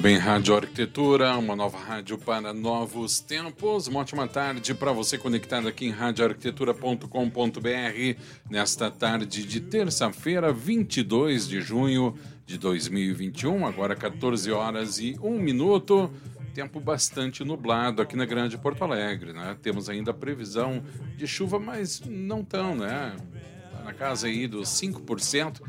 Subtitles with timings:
[0.00, 3.86] Muito bem, Rádio Arquitetura, uma nova rádio para novos tempos.
[3.86, 8.18] Uma ótima tarde para você conectado aqui em radioarquitetura.com.br
[8.48, 12.14] nesta tarde de terça-feira, 22 de junho
[12.46, 16.10] de 2021, agora 14 horas e 1 minuto.
[16.54, 19.54] Tempo bastante nublado aqui na Grande Porto Alegre, né?
[19.60, 20.82] Temos ainda a previsão
[21.14, 23.14] de chuva, mas não tão, né?
[23.70, 25.60] Tá na casa aí dos 5%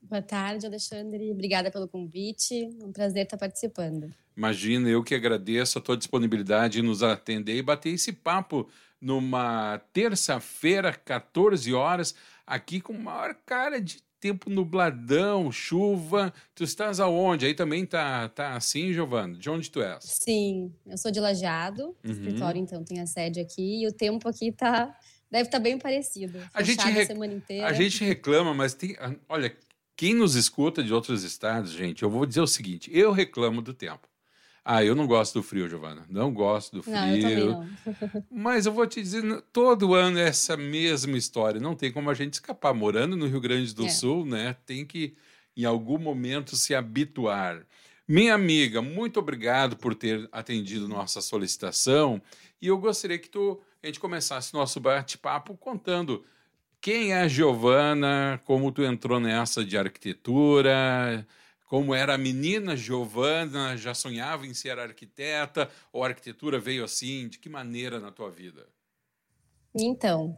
[0.01, 1.31] Boa tarde, Alexandre.
[1.31, 2.65] Obrigada pelo convite.
[2.81, 4.13] É um prazer estar participando.
[4.35, 8.67] Imagina, eu que agradeço a tua disponibilidade em nos atender e bater esse papo
[9.03, 12.15] numa terça-feira, 14 horas,
[12.47, 16.33] aqui com maior cara de tempo nubladão, chuva.
[16.55, 17.45] Tu estás aonde?
[17.45, 19.37] Aí também tá, tá assim, Giovana?
[19.37, 20.05] De onde tu és?
[20.05, 22.11] Sim, eu sou de Lajeado, uhum.
[22.11, 24.97] escritório então tem a sede aqui e o tempo aqui tá
[25.29, 26.39] deve estar tá bem parecido.
[26.53, 27.09] A gente, rec...
[27.65, 28.95] a gente reclama, mas tem,
[29.27, 29.53] olha,
[29.97, 33.73] quem nos escuta de outros estados, gente, eu vou dizer o seguinte, eu reclamo do
[33.73, 34.07] tempo.
[34.65, 36.05] Ah, eu não gosto do frio, Giovana.
[36.09, 36.95] Não gosto do frio.
[36.95, 38.25] Não, eu não.
[38.31, 41.59] Mas eu vou te dizer, todo ano é essa mesma história.
[41.59, 42.73] Não tem como a gente escapar.
[42.73, 43.89] Morando no Rio Grande do é.
[43.89, 44.55] Sul, né?
[44.65, 45.15] Tem que,
[45.57, 47.65] em algum momento, se habituar.
[48.07, 52.21] Minha amiga, muito obrigado por ter atendido nossa solicitação.
[52.61, 56.23] E eu gostaria que tu, a gente começasse nosso bate-papo contando
[56.79, 61.25] quem é a Giovana, como tu entrou nessa de arquitetura,
[61.73, 67.27] como era a menina Giovana, já sonhava em ser arquiteta, ou a arquitetura veio assim?
[67.27, 68.67] De que maneira na tua vida?
[69.73, 70.37] Então,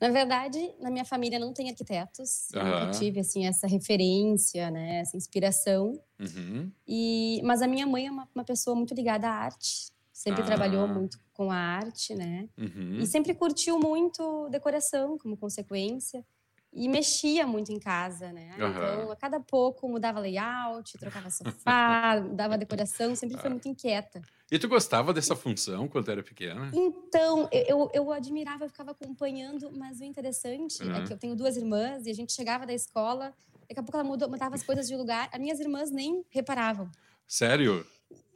[0.00, 2.50] na verdade, na minha família não tem arquitetos.
[2.54, 2.84] Uhum.
[2.84, 6.00] Eu tive assim essa referência, né, essa inspiração.
[6.20, 6.70] Uhum.
[6.86, 9.90] E mas a minha mãe é uma, uma pessoa muito ligada à arte.
[10.12, 10.46] Sempre ah.
[10.46, 12.48] trabalhou muito com a arte, né?
[12.56, 13.00] Uhum.
[13.00, 16.24] E sempre curtiu muito decoração como consequência
[16.72, 18.54] e mexia muito em casa, né?
[18.58, 18.70] Uhum.
[18.70, 24.22] Então, a cada pouco mudava layout, trocava sofá, dava decoração, sempre foi muito inquieta.
[24.50, 26.70] E tu gostava dessa função quando era pequena?
[26.72, 30.94] Então, eu, eu admirava, eu ficava acompanhando, mas o interessante uhum.
[30.94, 33.32] é que eu tenho duas irmãs e a gente chegava da escola,
[33.68, 36.90] daqui a pouco ela mudou, mudava as coisas de lugar, as minhas irmãs nem reparavam.
[37.26, 37.86] Sério?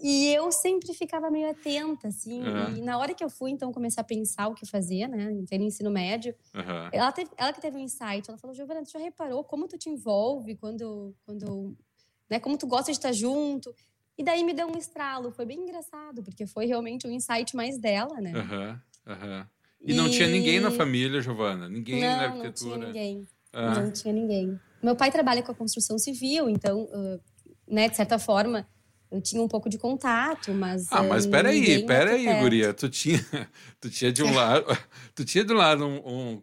[0.01, 2.43] E eu sempre ficava meio atenta, assim.
[2.43, 2.77] Uhum.
[2.77, 5.31] E na hora que eu fui, então, começar a pensar o que fazer, né?
[5.31, 6.35] No ensino médio.
[6.55, 6.89] Uhum.
[6.93, 8.29] Ela, teve, ela que teve um insight.
[8.29, 11.15] Ela falou, Giovana, tu já reparou como tu te envolve quando...
[11.25, 11.77] quando
[12.29, 12.39] né?
[12.39, 13.75] Como tu gosta de estar junto.
[14.19, 15.33] E daí me deu um estralo.
[15.33, 18.33] Foi bem engraçado, porque foi realmente um insight mais dela, né?
[18.35, 19.13] Aham, uhum.
[19.13, 19.49] aham.
[19.81, 21.69] E, e, não tinha ninguém na família, Giovana?
[21.69, 22.77] Ninguém não, na arquitetura?
[22.77, 23.29] não tinha ninguém.
[23.53, 23.81] Ah.
[23.81, 24.61] Não tinha ninguém.
[24.83, 26.89] Meu pai trabalha com a construção civil, então,
[27.67, 28.67] né, de certa forma
[29.15, 30.89] eu tinha um pouco de contato, mas.
[30.91, 32.75] Ah, mas peraí, peraí, Guria.
[32.75, 33.25] Tu tinha,
[33.81, 34.67] tu tinha de um lado,
[35.15, 36.43] tu tinha de um lado um, um,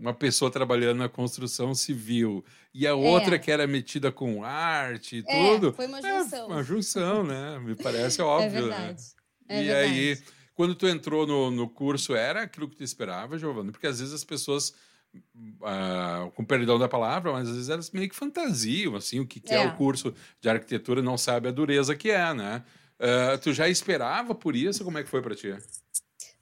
[0.00, 3.38] uma pessoa trabalhando na construção civil e a outra é.
[3.40, 5.72] que era metida com arte e é, tudo.
[5.72, 6.38] Foi uma junção.
[6.38, 7.58] É, uma junção, né?
[7.58, 8.46] Me parece é óbvio.
[8.46, 9.02] É verdade.
[9.48, 9.62] Né?
[9.62, 9.92] e verdade.
[9.92, 10.18] aí,
[10.54, 13.72] quando tu entrou no, no curso, era aquilo que tu esperava, Giovana?
[13.72, 14.72] Porque às vezes as pessoas
[15.34, 19.40] Uh, com perdão da palavra, mas às vezes elas meio que fantasiam, assim, o que,
[19.40, 19.64] que é.
[19.64, 19.66] é.
[19.66, 22.62] o curso de arquitetura não sabe a dureza que é, né?
[22.98, 24.84] Uh, tu já esperava por isso?
[24.84, 25.54] Como é que foi para ti?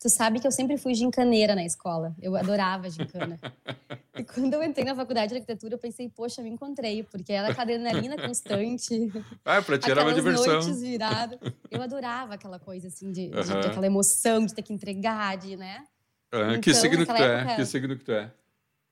[0.05, 2.15] Tu sabe que eu sempre fui gincaneira na escola.
[2.21, 3.41] Eu adorava gincana.
[4.15, 7.59] e quando eu entrei na faculdade de arquitetura, eu pensei, poxa, me encontrei, porque era
[7.59, 9.11] adrenalina constante.
[9.43, 10.61] Ah, pra tirar uma diversão.
[10.61, 11.39] noites viradas.
[11.71, 15.57] Eu adorava aquela coisa, assim, de, de, de, aquela emoção de ter que entregar, de,
[15.57, 15.85] né?
[16.29, 17.41] então, que signo que tu é?
[17.41, 18.31] Época, que signo que tu é?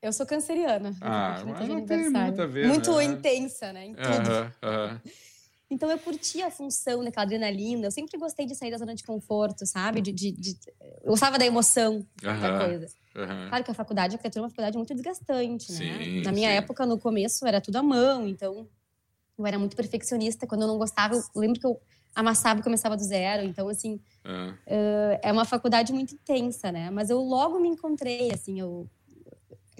[0.03, 0.93] Eu sou canceriana.
[0.99, 2.11] Ah, mas não tem
[2.45, 3.03] ver, Muito né?
[3.05, 3.85] intensa, né?
[3.85, 4.03] Em tudo.
[4.03, 5.01] Uh -huh, uh -huh.
[5.71, 7.87] Então eu curtia a função daquela adrenalina.
[7.87, 10.01] Eu sempre gostei de sair da zona de conforto, sabe?
[10.01, 10.57] De, de, de...
[11.03, 12.87] Eu gostava da emoção da coisa.
[13.15, 13.49] Uhum.
[13.49, 15.77] Claro que a faculdade, a arquitetura é uma faculdade muito desgastante, né?
[15.77, 16.55] Sim, Na minha sim.
[16.57, 18.67] época, no começo, era tudo à mão, então
[19.37, 20.45] eu era muito perfeccionista.
[20.45, 21.79] Quando eu não gostava, eu lembro que eu
[22.13, 23.43] amassava e começava do zero.
[23.43, 24.49] Então, assim, uhum.
[24.49, 26.89] uh, é uma faculdade muito intensa, né?
[26.91, 28.87] Mas eu logo me encontrei, assim, eu...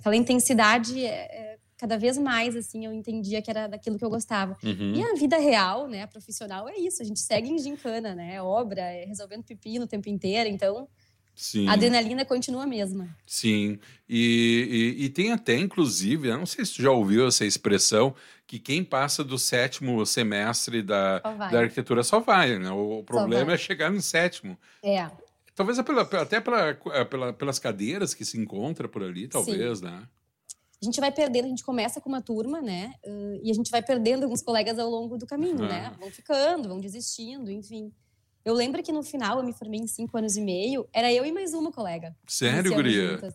[0.04, 4.58] aquela intensidade é, cada vez mais, assim, eu entendia que era daquilo que eu gostava.
[4.62, 4.94] Uhum.
[4.96, 7.02] E a vida real, né, profissional, é isso.
[7.02, 8.42] A gente segue em gincana, né?
[8.42, 10.50] Obra, é resolvendo pepino o tempo inteiro.
[10.50, 10.88] Então,
[11.36, 11.68] Sim.
[11.68, 13.10] A adrenalina continua a mesma.
[13.26, 13.80] Sim.
[14.08, 18.14] E, e, e, tem até, inclusive, eu não sei se tu já ouviu essa expressão,
[18.46, 22.70] que quem passa do sétimo semestre da, da arquitetura só vai, né?
[22.70, 24.58] O problema é chegar no sétimo.
[24.84, 25.10] É.
[25.56, 29.80] Talvez é pela, até pela, é pela, pelas cadeiras que se encontra por ali, talvez,
[29.80, 29.86] Sim.
[29.86, 30.08] né?
[30.82, 32.94] a gente vai perdendo, a gente começa com uma turma, né?
[33.06, 35.68] Uh, e a gente vai perdendo alguns colegas ao longo do caminho, uhum.
[35.68, 35.94] né?
[35.98, 37.92] Vão ficando, vão desistindo, enfim.
[38.44, 41.26] Eu lembro que no final, eu me formei em cinco anos e meio, era eu
[41.26, 42.14] e mais uma colega.
[42.28, 43.14] Sério, Guria?
[43.14, 43.34] Juntas.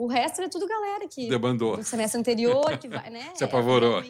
[0.00, 1.28] O resto era tudo galera que.
[1.28, 1.76] Debandou.
[1.76, 3.32] Do semestre anterior, que vai, né?
[3.36, 4.02] Se apavorou.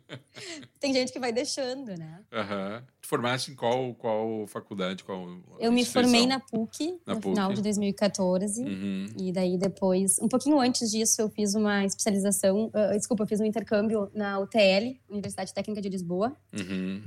[0.80, 2.22] Tem gente que vai deixando, né?
[2.32, 2.76] Aham.
[2.76, 2.82] Uhum.
[3.02, 5.04] Tu formaste em qual, qual faculdade?
[5.04, 5.28] Qual
[5.58, 7.34] eu me formei na PUC, na no PUC.
[7.34, 8.62] final de 2014.
[8.62, 9.06] Uhum.
[9.20, 12.68] E daí depois, um pouquinho antes disso, eu fiz uma especialização.
[12.68, 16.34] Uh, desculpa, eu fiz um intercâmbio na UTL, Universidade Técnica de Lisboa.
[16.58, 17.02] Uhum.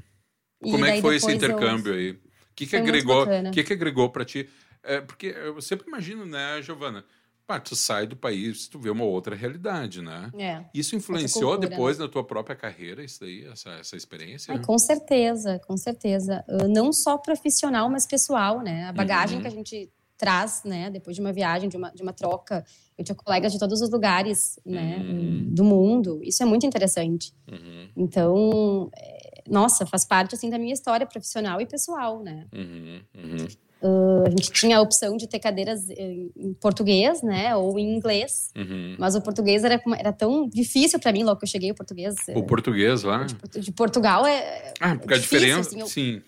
[0.62, 1.98] Como é que foi esse intercâmbio eu...
[1.98, 2.12] aí?
[2.12, 2.20] O
[2.56, 3.26] que, que agregou?
[3.52, 4.48] Que, que agregou para ti?
[4.84, 7.04] É, porque eu sempre imagino, né, Giovana?
[7.48, 10.30] Pá, tu sai do país, tu vê uma outra realidade, né?
[10.38, 12.04] É, isso influenciou cultura, depois né?
[12.04, 14.54] na tua própria carreira, isso daí, essa, essa experiência?
[14.54, 16.44] Ai, com certeza, com certeza.
[16.46, 18.90] Uh, não só profissional, mas pessoal, né?
[18.90, 19.42] A bagagem uhum.
[19.42, 20.90] que a gente traz, né?
[20.90, 22.66] Depois de uma viagem, de uma, de uma troca.
[22.98, 24.98] Eu tinha colegas de todos os lugares, né?
[24.98, 25.48] Uhum.
[25.54, 26.20] Do mundo.
[26.24, 27.34] Isso é muito interessante.
[27.50, 27.88] Uhum.
[27.96, 32.46] Então, é, nossa, faz parte, assim, da minha história profissional e pessoal, né?
[32.52, 33.48] Uhum.
[33.82, 38.52] Uh, a gente tinha a opção de ter cadeiras em português, né, ou em inglês.
[38.56, 38.96] Uhum.
[38.98, 41.72] Mas o português era, era tão difícil para mim logo que eu cheguei.
[41.72, 42.16] O português.
[42.36, 43.24] O português lá?
[43.24, 44.74] De, de Portugal é.
[44.80, 45.70] Ah, porque é difícil, a diferença.
[45.70, 46.22] Assim, eu, sim.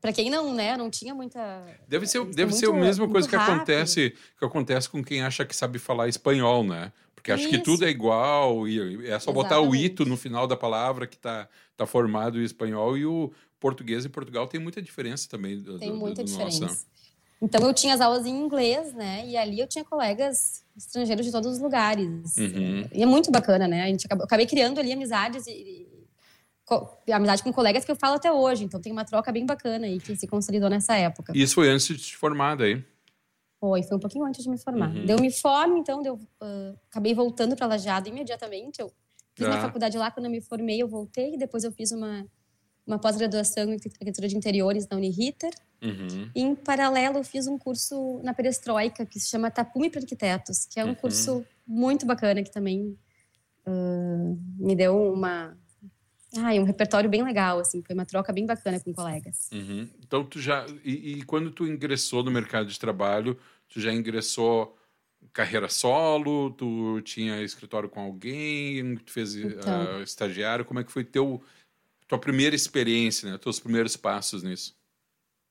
[0.00, 1.64] Para quem não, né, não tinha muita.
[1.88, 5.46] Deve ser, deve muito, ser a mesma coisa que acontece, que acontece com quem acha
[5.46, 6.92] que sabe falar espanhol, né?
[7.14, 9.34] Porque acha que tudo é igual e é só Exatamente.
[9.34, 13.32] botar o ito no final da palavra que está tá formado em espanhol e o
[13.64, 15.58] português e Portugal tem muita diferença também.
[15.58, 16.66] Do, tem muita do, do diferença.
[16.66, 16.86] Nosso.
[17.40, 19.26] Então eu tinha as aulas em inglês, né?
[19.26, 22.36] E ali eu tinha colegas estrangeiros de todos os lugares.
[22.36, 22.86] Uhum.
[22.92, 23.84] E é muito bacana, né?
[23.84, 25.88] A gente acabou, acabei criando ali amizades e,
[27.06, 28.64] e, amizade com colegas que eu falo até hoje.
[28.64, 31.32] Então tem uma troca bem bacana aí que se consolidou nessa época.
[31.34, 32.84] E isso foi antes de te formar daí?
[33.58, 34.94] Foi, foi um pouquinho antes de me formar.
[34.94, 35.06] Uhum.
[35.06, 38.82] Deu me formo, então deu, uh, acabei voltando para Lajado imediatamente.
[38.82, 38.92] Eu
[39.34, 39.62] fiz ah.
[39.62, 41.38] faculdade lá, quando eu me formei eu voltei.
[41.38, 42.26] Depois eu fiz uma
[42.86, 45.52] uma pós-graduação em arquitetura de interiores na Uniriter.
[45.82, 46.30] Uhum.
[46.34, 50.66] E, em paralelo, eu fiz um curso na Perestroika, que se chama Tapume para Arquitetos,
[50.66, 50.94] que é um uhum.
[50.94, 52.96] curso muito bacana, que também
[53.66, 55.56] uh, me deu uma...
[56.36, 59.48] Ah, um repertório bem legal, assim, foi uma troca bem bacana com colegas.
[59.52, 59.88] Uhum.
[60.02, 60.66] Então, tu já...
[60.84, 63.38] E, e, quando tu ingressou no mercado de trabalho,
[63.68, 64.76] tu já ingressou
[65.32, 70.92] carreira solo, tu tinha escritório com alguém, tu fez então, uh, estagiário, como é que
[70.92, 71.42] foi teu
[72.06, 73.38] tua primeira experiência, né?
[73.38, 74.76] Teus primeiros passos nisso.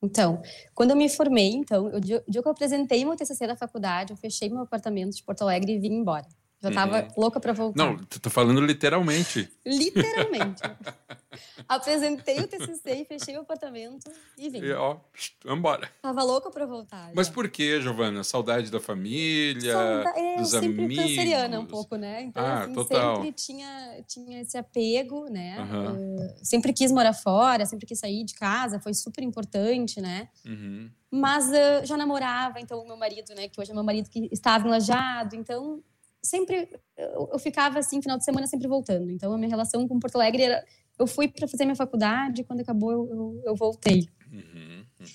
[0.02, 0.42] Então,
[0.76, 4.18] quando eu me formei, então, o dia, que eu apresentei meu TCC da faculdade, eu
[4.18, 6.28] fechei meu apartamento de Porto Alegre e vim embora.
[6.63, 7.08] Já tava uhum.
[7.17, 7.84] louca para voltar.
[7.84, 9.50] Não, tu tá falando literalmente.
[9.65, 10.62] literalmente.
[11.67, 14.60] Apresentei o TCC fechei o apartamento e vim.
[14.60, 14.98] E, ó,
[15.46, 15.89] embora.
[16.01, 17.12] Tava louca para voltar.
[17.13, 18.24] Mas por que, Giovana?
[18.24, 20.20] Saudade da família, Sauda...
[20.20, 20.96] é, dos sempre amigos?
[20.96, 22.24] sempre canceriana um pouco, né?
[22.24, 23.15] Então, ah, assim, total.
[23.15, 25.60] sempre tinha, tinha esse apego, né?
[25.60, 26.15] Uhum.
[26.15, 30.29] Uh, sempre quis morar fora, sempre quis sair de casa, foi super importante, né?
[30.46, 30.89] Uhum.
[31.10, 33.48] Mas uh, já namorava, então o meu marido, né?
[33.48, 35.82] Que hoje é meu marido que estava enlajado, então
[36.24, 39.12] sempre eu, eu, ficava assim, final de semana sempre voltando.
[39.12, 40.63] Então a minha relação com Porto Alegre era
[40.98, 44.08] eu fui para fazer minha faculdade, quando acabou eu, eu, eu voltei.
[44.32, 45.06] Uhum, uhum.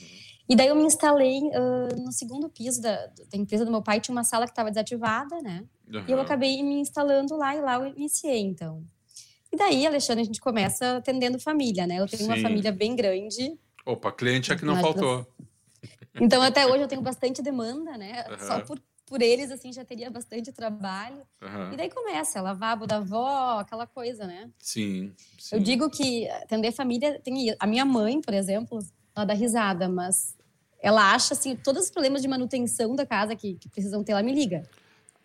[0.48, 4.00] E daí eu me instalei uh, no segundo piso da, da, empresa do meu pai,
[4.00, 5.64] tinha uma sala que estava desativada, né?
[5.92, 6.04] Uhum.
[6.08, 8.82] E eu acabei me instalando lá e lá eu iniciei, então.
[9.52, 12.00] E daí, Alexandre, a gente começa atendendo família, né?
[12.00, 12.28] Eu tenho Sim.
[12.28, 13.58] uma família bem grande.
[13.84, 15.26] Opa, cliente é que não faltou.
[16.20, 18.24] Então, até hoje eu tenho bastante demanda, né?
[18.38, 21.22] Só por, por eles, assim, já teria bastante trabalho.
[21.42, 21.72] Uhum.
[21.72, 24.50] E daí começa, lavabo da avó, aquela coisa, né?
[24.58, 25.56] Sim, sim.
[25.56, 27.54] Eu digo que atender família tem...
[27.58, 28.78] A minha mãe, por exemplo,
[29.16, 30.36] ela dá risada, mas
[30.80, 34.22] ela acha, assim, todos os problemas de manutenção da casa que, que precisam ter, ela
[34.22, 34.62] me liga.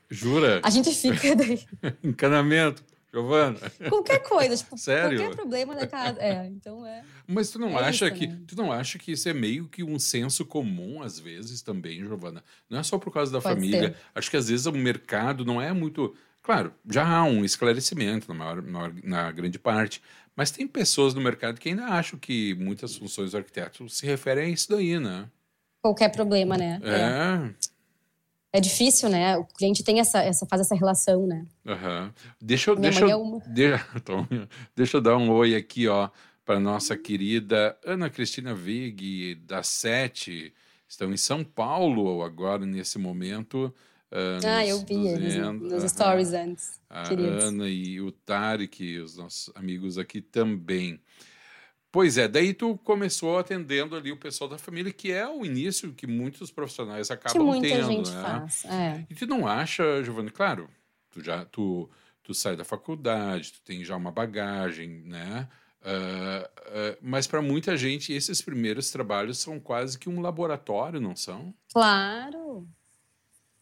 [0.09, 0.61] Jura?
[0.63, 1.59] A gente fica daí.
[2.03, 2.83] Encanamento.
[3.13, 3.59] Giovana.
[3.89, 5.19] Qualquer coisa, tipo, Sério?
[5.19, 6.19] qualquer problema da casa.
[6.19, 7.03] É, então é.
[7.27, 8.41] Mas tu não é acha isso, que né?
[8.47, 12.43] tu não acha que isso é meio que um senso comum às vezes também, Giovana?
[12.67, 13.89] Não é só por causa da Pode família.
[13.89, 13.95] ser.
[14.15, 18.33] Acho que às vezes o mercado não é muito, claro, já há um esclarecimento na,
[18.33, 20.01] maior, na, grande parte,
[20.35, 24.45] mas tem pessoas no mercado que ainda acham que muitas funções do arquiteto se referem
[24.45, 25.29] a isso daí, né?
[25.83, 26.79] Qualquer problema, né?
[26.81, 26.89] É.
[26.89, 27.73] É
[28.61, 29.35] difícil, né?
[29.37, 31.45] O cliente tem essa, essa faz essa relação, né?
[31.65, 32.13] Aham.
[32.41, 33.39] Deixa eu, deixa, é uma.
[33.39, 34.27] de- Tom,
[34.75, 36.09] deixa eu dar um oi aqui, ó,
[36.45, 40.53] para nossa querida Ana Cristina Vig, da Sete.
[40.87, 43.73] Estão em São Paulo agora, nesse momento.
[44.11, 45.87] ah, Ah, nos- eu vi eles nos Aham.
[45.87, 46.79] stories antes.
[46.89, 47.43] A queridos.
[47.45, 50.99] Ana e o Tarek, os nossos amigos aqui também.
[51.93, 55.93] Pois é, daí tu começou atendendo ali o pessoal da família, que é o início
[55.93, 58.21] que muitos profissionais Que acabam muita tendo, gente né?
[58.23, 58.65] faz.
[58.65, 59.05] É.
[59.07, 60.67] E tu não acha, Giovanni, claro,
[61.11, 61.87] tu já tu,
[62.23, 65.47] tu sai da faculdade, tu tem já uma bagagem, né?
[65.83, 71.15] Ah, ah, mas para muita gente esses primeiros trabalhos são quase que um laboratório, não
[71.15, 71.53] são?
[71.71, 72.67] Claro.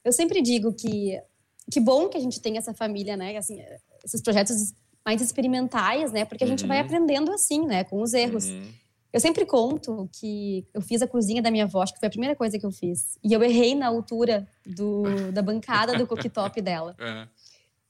[0.05, 1.21] Eu sempre digo que
[1.69, 3.35] que bom que a gente tem essa família, né?
[3.35, 3.61] Assim,
[4.05, 4.73] esses projetos
[5.05, 6.25] mais experimentais, né?
[6.25, 6.85] Porque a gente vai Uhum.
[6.85, 7.83] aprendendo assim, né?
[7.83, 8.45] Com os erros.
[8.45, 8.71] Uhum.
[9.13, 12.11] Eu sempre conto que eu fiz a cozinha da minha avó, acho que foi a
[12.11, 13.17] primeira coisa que eu fiz.
[13.23, 15.03] E eu errei na altura do,
[15.33, 16.95] da bancada do cooktop dela.
[16.97, 17.27] É.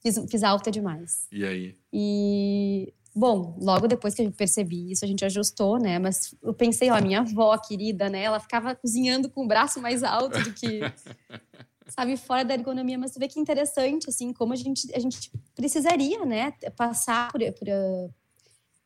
[0.00, 1.28] Fiz, fiz alta demais.
[1.30, 1.76] E aí?
[1.92, 6.00] E, bom, logo depois que eu percebi isso, a gente ajustou, né?
[6.00, 8.22] Mas eu pensei, ó, a minha avó querida, né?
[8.24, 10.80] Ela ficava cozinhando com o braço mais alto do que,
[11.94, 12.98] sabe, fora da ergonomia.
[12.98, 16.52] Mas tu vê que interessante, assim, como a gente, a gente precisaria, né?
[16.76, 17.40] Passar por.
[17.52, 18.12] por uh,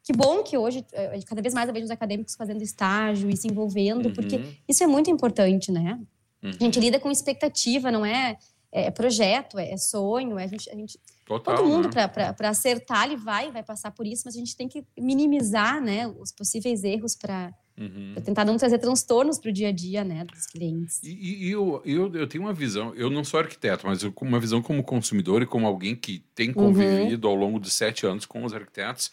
[0.03, 3.37] que bom que hoje, eh, cada vez mais eu vejo os acadêmicos fazendo estágio e
[3.37, 4.55] se envolvendo, porque Uhum.
[4.69, 5.99] isso é muito importante, né?
[6.41, 6.51] Uhum.
[6.61, 8.39] A gente lida com expectativa, não é,
[8.71, 10.97] é projeto, é, é sonho, é a gente, a gente
[11.27, 12.07] Total, Todo mundo, né?
[12.07, 16.07] para acertar, ele vai, vai passar por isso, mas a gente tem que minimizar né,
[16.07, 18.15] os possíveis erros para Uhum.
[18.25, 21.03] tentar não trazer transtornos para o dia a dia né, dos clientes.
[21.03, 21.11] E,
[21.47, 24.63] e- eu, eu, eu tenho uma visão, eu não sou arquiteto, mas eu, uma visão
[24.63, 28.55] como consumidor e como alguém que tem convivido ao longo de sete anos com os
[28.55, 29.11] arquitetos.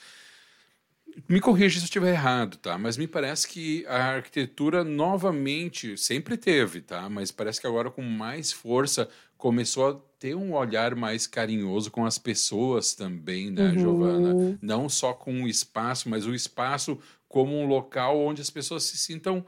[1.29, 2.75] Me corrija se eu estiver errado, tá?
[2.77, 7.07] Mas me parece que a arquitetura novamente sempre teve, tá?
[7.07, 12.03] Mas parece que agora com mais força começou a ter um olhar mais carinhoso com
[12.05, 13.77] as pessoas também, né, Uhum.
[13.79, 14.57] Giovana?
[14.61, 16.97] Não só com o espaço, mas o espaço
[17.33, 19.43] como um local onde as pessoas se sintam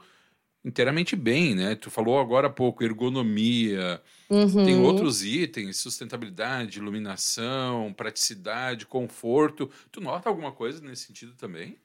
[0.64, 1.76] inteiramente bem, né?
[1.76, 4.64] Tu falou agora há pouco ergonomia, Uhum.
[4.64, 9.70] tem outros itens, sustentabilidade, iluminação, praticidade, conforto.
[9.92, 11.76] Tu nota alguma coisa nesse sentido também?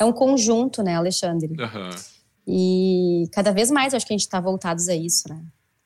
[0.00, 1.54] É um conjunto, né, Alexandre?
[1.60, 1.90] Aham.
[2.46, 5.44] E cada vez mais acho que a gente está voltados a isso, né?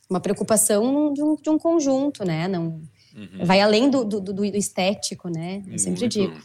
[0.09, 2.47] Uma preocupação de um, de um conjunto, né?
[2.47, 2.81] Não,
[3.17, 3.47] Uhum.
[3.47, 5.63] Vai além do, do, do- do estético, né?
[5.67, 6.39] Eu sempre Muito, digo.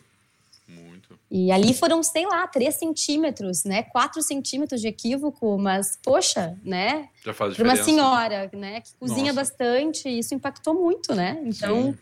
[1.29, 3.83] E ali foram, sei lá, 3 centímetros, né?
[3.83, 7.07] 4 centímetros de equívoco, mas, poxa, né?
[7.23, 7.83] Já faz Para uma diferença.
[7.83, 9.35] senhora, né, que cozinha Nossa.
[9.35, 11.41] bastante, isso impactou muito, né?
[11.45, 11.97] Então, Sim.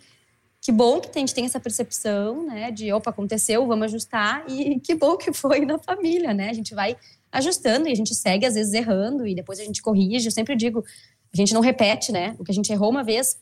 [0.62, 4.80] que bom que a gente tem essa percepção, né, de opa, aconteceu, vamos ajustar e
[4.80, 6.50] que bom que foi na família, né?
[6.50, 6.98] A gente vai
[7.32, 10.28] ajustando e a gente segue às vezes errando e depois a gente corrige.
[10.28, 10.84] Eu sempre digo,
[11.32, 12.36] a gente não repete, né?
[12.40, 13.38] O que a gente errou uma vez,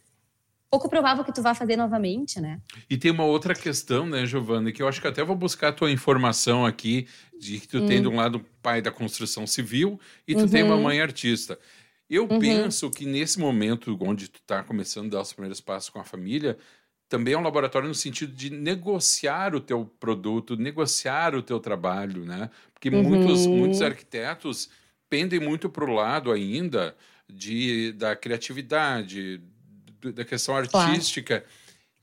[0.70, 2.60] pouco provável que tu vá fazer novamente, né?
[2.90, 5.74] E tem uma outra questão, né, Giovana, que eu acho que até vou buscar a
[5.74, 7.08] tua informação aqui,
[7.40, 10.64] de que tu tem de um lado o pai da construção civil e tu tem
[10.64, 10.82] uma Uhum.
[10.84, 11.58] mãe artista.
[12.10, 12.40] Eu Uhum.
[12.40, 16.04] penso que nesse momento onde tu está começando a dar os primeiros passos com a
[16.04, 16.58] família,
[17.10, 22.26] também é um laboratório no sentido de negociar o teu produto, negociar o teu trabalho,
[22.26, 22.50] né?
[22.74, 23.54] Porque muitos, Uhum.
[23.58, 24.70] muitos arquitetos
[25.10, 26.96] pendem muito para o lado ainda
[27.30, 29.42] de, da criatividade,
[30.14, 30.92] da questão Claro.
[30.92, 31.44] artística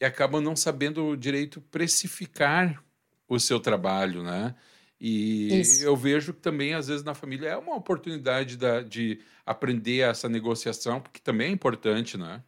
[0.00, 2.82] e acabam não sabendo direito precificar
[3.28, 4.54] o seu trabalho, né?
[5.00, 5.84] E Isso.
[5.84, 10.28] eu vejo que também, às vezes, na família é uma oportunidade da- de aprender essa
[10.28, 12.42] negociação, porque também é importante, né?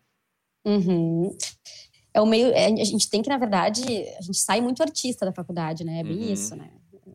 [0.64, 1.36] Uhum.
[2.14, 2.48] É o meio.
[2.48, 3.82] é, a gente tem que, na verdade,
[4.18, 6.00] a gente sai muito artista da faculdade, né?
[6.00, 6.32] É bem Uhum.
[6.32, 6.70] isso, né?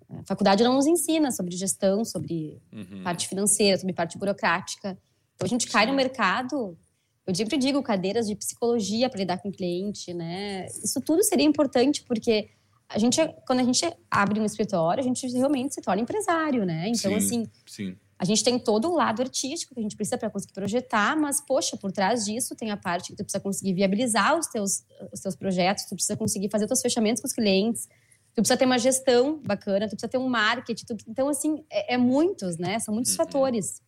[0.10, 3.02] A faculdade não nos ensina sobre gestão, sobre Uhum.
[3.04, 4.98] parte financeira, sobre parte burocrática.
[5.36, 6.78] Então a gente cai no mercado.
[7.26, 10.66] Eu sempre digo cadeiras de psicologia para lidar com o cliente, né?
[10.84, 12.50] Isso tudo seria importante porque
[12.90, 16.88] a gente, quando a gente abre um escritório, a gente realmente se torna empresário, né?
[16.88, 17.18] Então Sim.
[17.18, 17.96] assim, Sim.
[18.20, 21.40] a gente tem todo o lado artístico que a gente precisa para conseguir projetar, mas,
[21.40, 25.22] poxa, por trás disso tem a parte que tu precisa conseguir viabilizar os teus, os
[25.22, 27.88] teus projetos, tu precisa conseguir fazer os teus fechamentos com os clientes,
[28.34, 30.86] tu precisa ter uma gestão bacana, tu precisa ter um marketing.
[30.86, 32.80] Tu, então, assim, é, é, muitos, né?
[32.80, 33.18] São muitos uhum.
[33.18, 33.82] fatores.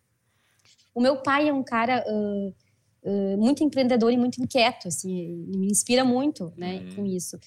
[0.95, 2.53] O meu pai é um cara uh,
[3.03, 6.95] uh, muito empreendedor e muito inquieto, assim, me inspira muito, né, uhum.
[6.95, 7.37] com isso.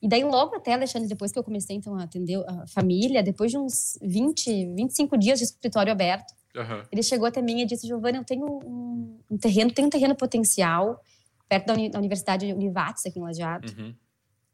[0.00, 3.50] E daí, logo até, Alexandre, depois que eu comecei então a atender a família, depois
[3.50, 6.82] de uns 20, 25 dias de escritório aberto, uhum.
[6.92, 10.14] ele chegou até mim e disse: Giovanni, eu tenho um, um terreno, tenho um terreno
[10.14, 11.00] potencial
[11.48, 13.72] perto da, uni da Universidade Univates, aqui em Lajeado.
[13.72, 13.94] Uhum.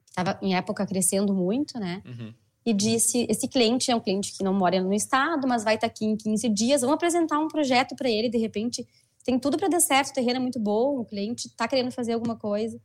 [0.09, 2.03] Estava em época crescendo muito, né?
[2.07, 2.33] Uhum.
[2.65, 5.89] E disse: esse cliente é um cliente que não mora no estado, mas vai estar
[5.89, 6.81] aqui em 15 dias.
[6.83, 8.29] Vamos apresentar um projeto para ele.
[8.29, 8.87] De repente,
[9.25, 12.13] tem tudo para dar certo, o terreno é muito bom, o cliente está querendo fazer
[12.13, 12.81] alguma coisa.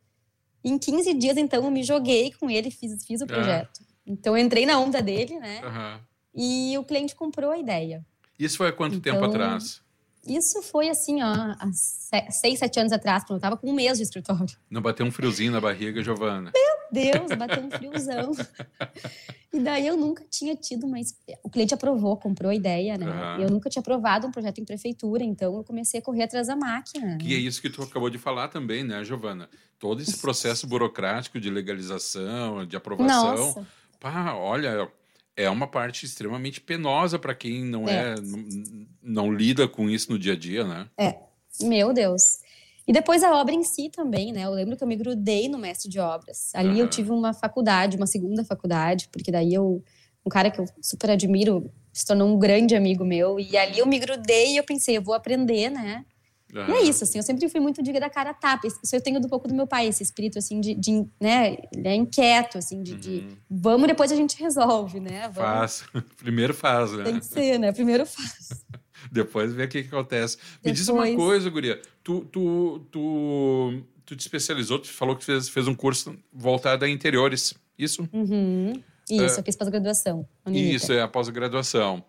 [0.64, 3.28] Em 15 dias, então, eu me joguei com ele, fiz, fiz o é.
[3.28, 3.80] projeto.
[4.06, 5.62] Então, eu entrei na onda dele, né?
[5.64, 6.02] Uhum.
[6.36, 8.06] E o cliente comprou a ideia.
[8.38, 9.82] Isso foi há quanto então, tempo atrás?
[10.28, 13.98] Isso foi assim, ó, há seis, sete anos atrás, quando eu tava com um mês
[13.98, 14.58] de escritório.
[14.70, 16.52] Não bateu um friozinho na barriga, Giovana?
[16.54, 18.32] Meu Deus, bateu um friozão.
[19.54, 20.98] e daí eu nunca tinha tido uma.
[21.44, 23.06] O cliente aprovou, comprou a ideia, né?
[23.06, 23.44] Uhum.
[23.44, 26.56] Eu nunca tinha aprovado um projeto em prefeitura, então eu comecei a correr atrás da
[26.56, 27.18] máquina.
[27.18, 29.50] Que é isso que tu acabou de falar também, né, Giovana?
[29.80, 33.36] Todo esse processo burocrático de legalização, de aprovação.
[33.36, 33.68] Nossa.
[34.00, 34.90] Pá, olha,
[35.38, 40.12] é uma parte extremamente penosa para quem não é, é não, não, lida com isso
[40.12, 40.88] no dia a dia, né?
[40.98, 41.16] É,
[41.62, 42.40] meu Deus.
[42.88, 44.46] E depois a obra em si também, né?
[44.46, 46.54] Eu lembro que eu me grudei no mestre de obras.
[46.56, 46.78] Ali uhum.
[46.78, 49.84] eu tive uma faculdade, uma segunda faculdade, porque daí eu
[50.26, 53.88] um cara que eu super admiro se tornou um grande amigo meu e ali eu
[53.88, 56.06] me grudei e eu pensei, eu vou aprender, né?
[56.54, 56.70] Uhum.
[56.70, 58.68] E é isso, assim, eu sempre fui muito diga da cara tapa.
[58.68, 61.88] Isso eu tenho um pouco do meu pai, esse espírito, assim, de, de né, ele
[61.88, 63.00] é inquieto, assim, de, uhum.
[63.00, 65.30] de, vamos, depois a gente resolve, né?
[65.34, 65.82] Vamos...
[65.82, 65.86] Faz,
[66.18, 67.04] primeiro faz, né?
[67.04, 67.72] Tem que ser, né?
[67.72, 68.64] Primeiro faz.
[69.12, 70.38] depois vê o que, que acontece.
[70.38, 70.60] Depois...
[70.64, 75.50] Me diz uma coisa, guria, tu, tu, tu, tu te especializou, tu falou que fez,
[75.50, 78.08] fez um curso voltado a interiores, isso?
[78.14, 78.74] Uhum.
[79.10, 80.28] Isso, é, eu fiz pós-graduação.
[80.48, 82.04] Isso, é a pós-graduação.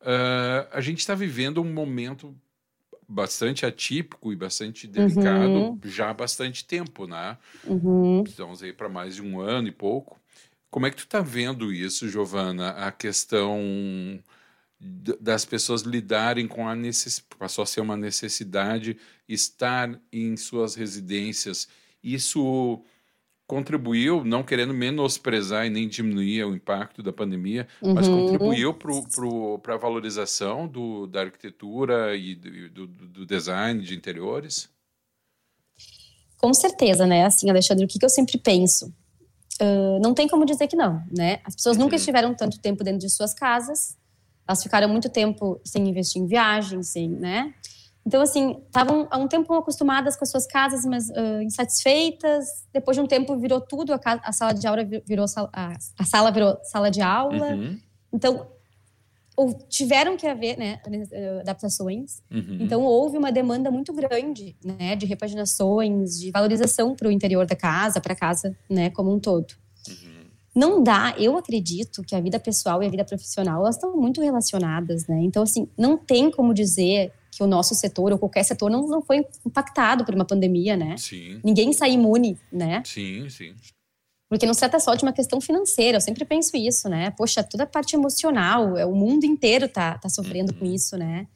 [0.00, 2.34] Uh, a gente está vivendo um momento
[3.08, 5.80] bastante atípico e bastante delicado uhum.
[5.84, 7.38] já há bastante tempo, né?
[7.64, 8.22] Uhum.
[8.22, 10.20] Estamos aí para mais de um ano e pouco.
[10.70, 12.70] Como é que tu está vendo isso, Giovana?
[12.70, 14.22] A questão
[14.78, 21.66] das pessoas lidarem com a necessidade, passou a ser uma necessidade estar em suas residências.
[22.02, 22.84] Isso
[23.48, 27.94] contribuiu, não querendo menosprezar e nem diminuir o impacto da pandemia, uhum.
[27.94, 28.74] mas contribuiu
[29.62, 34.68] para a valorização do, da arquitetura e do, do, do, design de interiores?
[36.36, 37.24] Com certeza, né?
[37.24, 38.94] Assim, Alexandre, o que, que eu sempre penso?
[39.60, 41.40] Uh, não tem como dizer que não, né?
[41.42, 41.84] As pessoas uhum.
[41.84, 43.96] nunca estiveram tanto tempo dentro de suas casas,
[44.46, 47.54] elas ficaram muito tempo sem investir em viagens, sem, né?
[48.08, 52.66] Então, assim, estavam há um tempo acostumadas com as suas casas, mas uh, insatisfeitas.
[52.72, 53.92] Depois de um tempo, virou tudo.
[53.92, 57.48] A, a sala de aula virou sala, a, a, sala virou sala de aula.
[57.48, 57.78] Uhum.
[58.10, 58.46] Então,
[59.36, 60.80] ou tiveram que haver né,
[61.42, 62.22] adaptações.
[62.30, 62.56] Uhum.
[62.60, 67.54] Então, houve uma demanda muito grande né, de repaginações, de valorização para o interior da
[67.54, 69.52] casa, para a casa né, como um todo.
[69.86, 70.24] Uhum.
[70.54, 74.22] Não dá, eu acredito que a vida pessoal e a vida profissional elas estão muito
[74.22, 75.20] relacionadas, né?
[75.20, 79.00] Então, assim, não tem como dizer que o nosso setor ou qualquer setor não, não
[79.00, 80.96] foi impactado por uma pandemia, né?
[80.96, 81.40] Sim.
[81.44, 82.82] Ninguém sai imune, né?
[82.84, 83.54] Sim, sim.
[84.28, 87.12] Porque não se trata só de uma questão financeira, eu sempre penso isso, né?
[87.12, 90.58] Poxa, toda a parte emocional, é, o mundo inteiro tá, tá sofrendo uhum.
[90.58, 91.28] com isso, né?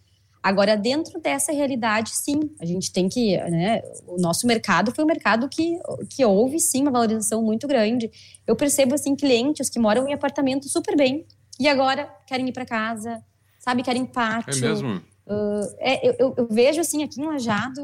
[0.42, 5.06] Agora, dentro dessa realidade, sim, a gente tem que, né, o nosso mercado foi um
[5.06, 5.78] mercado que,
[6.10, 8.10] que houve, sim, uma valorização muito grande.
[8.44, 11.24] Eu percebo, assim, clientes que moram em apartamento super bem
[11.60, 13.22] e agora querem ir para casa,
[13.60, 14.64] sabe, querem pátio.
[14.64, 15.11] É mesmo?
[15.26, 17.80] Uh, é, eu, eu, vejo, assim, aqui em Lajado,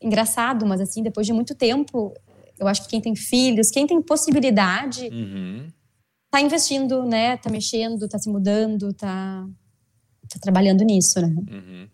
[0.00, 2.14] engraçado, mas, assim, depois de muito tempo,
[2.58, 5.68] eu acho que quem tem filhos, quem tem possibilidade, uhum.
[6.30, 7.36] tá investindo, né?
[7.36, 9.46] Tá mexendo, tá se mudando, tá,
[10.28, 11.34] tá trabalhando nisso, né?
[11.50, 11.88] Uhum.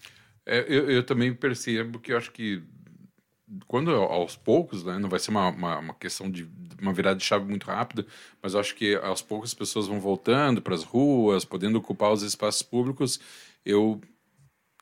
[0.47, 2.63] É, eu, eu também percebo que eu acho que
[3.67, 6.49] quando aos poucos, né, não vai ser uma, uma, uma, questão de
[6.81, 8.07] uma virada de chave muito rápida,
[8.43, 12.13] mas eu acho que aos poucos as pessoas vão voltando para as ruas, podendo ocupar
[12.13, 13.19] os espaços públicos.
[13.65, 14.01] Eu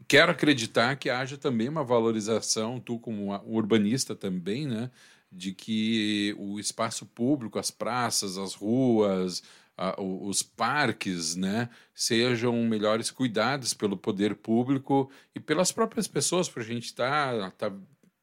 [0.08, 4.90] quero acreditar que haja também uma valorização, tu como urbanista também, né,
[5.30, 9.42] de que o espaço público, as praças, as ruas,
[9.76, 16.70] a, os parques, né, sejam melhores cuidados pelo poder público e pelas próprias pessoas, porque
[16.70, 17.72] a gente está tá,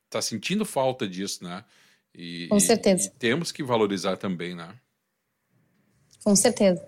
[0.10, 1.64] tá sentindo falta disso, né?
[2.16, 3.08] E, Com certeza.
[3.08, 4.74] E, e temos que valorizar também, né?
[6.24, 6.88] Com certeza.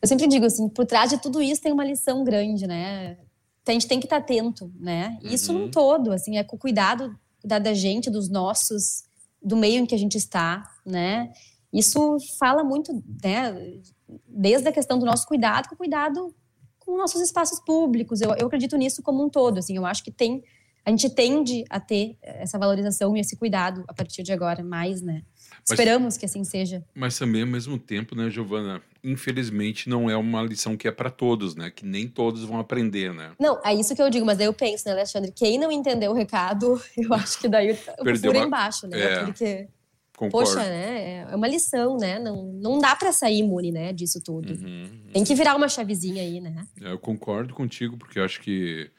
[0.00, 3.16] Eu sempre digo assim, por trás de tudo isso tem uma lição grande, né?
[3.62, 5.18] Então a gente tem que estar tá atento, né?
[5.22, 5.60] Isso uhum.
[5.60, 9.04] num todo, assim, é com cuidado da, da gente, dos nossos,
[9.42, 11.32] do meio em que a gente está, né?
[11.72, 13.80] Isso fala muito, né?
[14.28, 16.34] Desde a questão do nosso cuidado, com cuidado
[16.78, 18.20] com nossos espaços públicos.
[18.20, 19.76] Eu, eu acredito nisso como um todo, assim.
[19.76, 20.42] Eu acho que tem
[20.84, 25.00] a gente tende a ter essa valorização e esse cuidado a partir de agora mais,
[25.00, 25.22] né?
[25.68, 26.84] Mas, Esperamos que assim seja.
[26.94, 28.82] Mas também, ao mesmo tempo, né, Giovana?
[29.02, 31.70] Infelizmente, não é uma lição que é para todos, né?
[31.70, 33.32] Que nem todos vão aprender, né?
[33.38, 35.32] Não, é isso que eu digo, mas daí eu penso, né, Alexandre?
[35.32, 38.44] Quem não entendeu o recado, eu acho que daí Perdeu uma...
[38.44, 39.00] embaixo, né?
[39.00, 39.24] É.
[39.24, 39.68] Porque.
[40.16, 40.50] Concordo.
[40.50, 41.26] Poxa, né?
[41.30, 42.18] É uma lição, né?
[42.18, 43.92] Não, não dá para sair imune, né?
[43.92, 44.52] Disso tudo.
[44.52, 45.12] Uhum, uhum.
[45.12, 46.66] Tem que virar uma chavezinha aí, né?
[46.80, 48.90] É, eu concordo contigo, porque eu acho que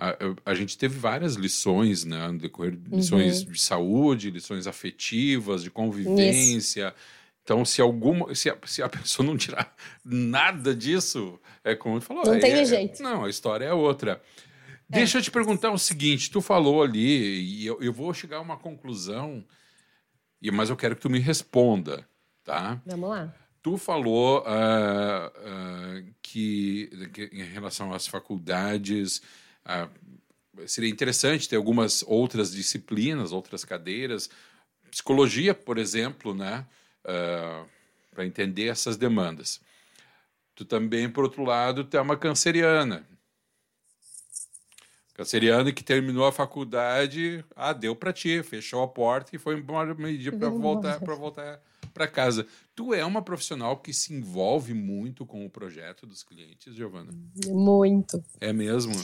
[0.00, 3.52] a, a, gente teve várias lições, né, no decorrer, lições uhum.
[3.52, 6.88] de saúde, lições afetivas, de convivência.
[6.88, 7.20] Isso.
[7.42, 12.04] Então, se alguma, se a, se a, pessoa não tirar nada disso, é como ele
[12.04, 12.24] falou.
[12.24, 13.02] Não é, tem é, jeito.
[13.02, 14.22] Não, a história é outra.
[14.90, 14.96] É.
[14.98, 18.40] Deixa eu te perguntar o seguinte: tu falou ali, e eu, eu vou chegar a
[18.40, 19.44] uma conclusão,
[20.40, 22.06] e, mas eu quero que tu me responda,
[22.42, 22.80] tá?
[22.86, 23.34] Vamos lá.
[23.62, 29.20] Tu falou uh, uh, que, que, em relação às faculdades,
[29.70, 29.88] ah,
[30.66, 34.28] seria interessante ter algumas outras disciplinas, outras cadeiras,
[34.90, 36.66] psicologia, por exemplo, né,
[37.04, 37.64] uh,
[38.10, 39.60] para entender essas demandas.
[40.56, 43.06] Tu também, por outro lado, tem uma canceriana.
[45.14, 49.94] Canceriana que terminou a faculdade, ah, deu para ti, fechou a porta e foi embora
[49.94, 51.62] meio-dia para voltar para voltar
[51.94, 52.46] para casa.
[52.74, 57.12] Tu é uma profissional que se envolve muito com o projeto dos clientes, Giovana?
[57.46, 58.22] Muito.
[58.40, 58.94] É mesmo?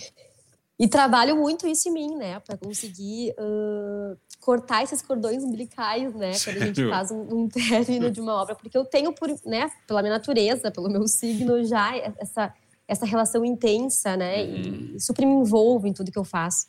[0.78, 2.38] E trabalho muito isso em mim, né?
[2.40, 6.34] Para conseguir uh, cortar esses cordões umbilicais, né?
[6.34, 6.60] Sério?
[6.60, 8.54] Quando a gente faz um, um término de uma obra.
[8.54, 12.52] Porque eu tenho, por, né, pela minha natureza, pelo meu signo, já essa,
[12.86, 14.44] essa relação intensa, né?
[14.44, 14.92] Uhum.
[14.96, 16.66] E super me envolvo em tudo que eu faço.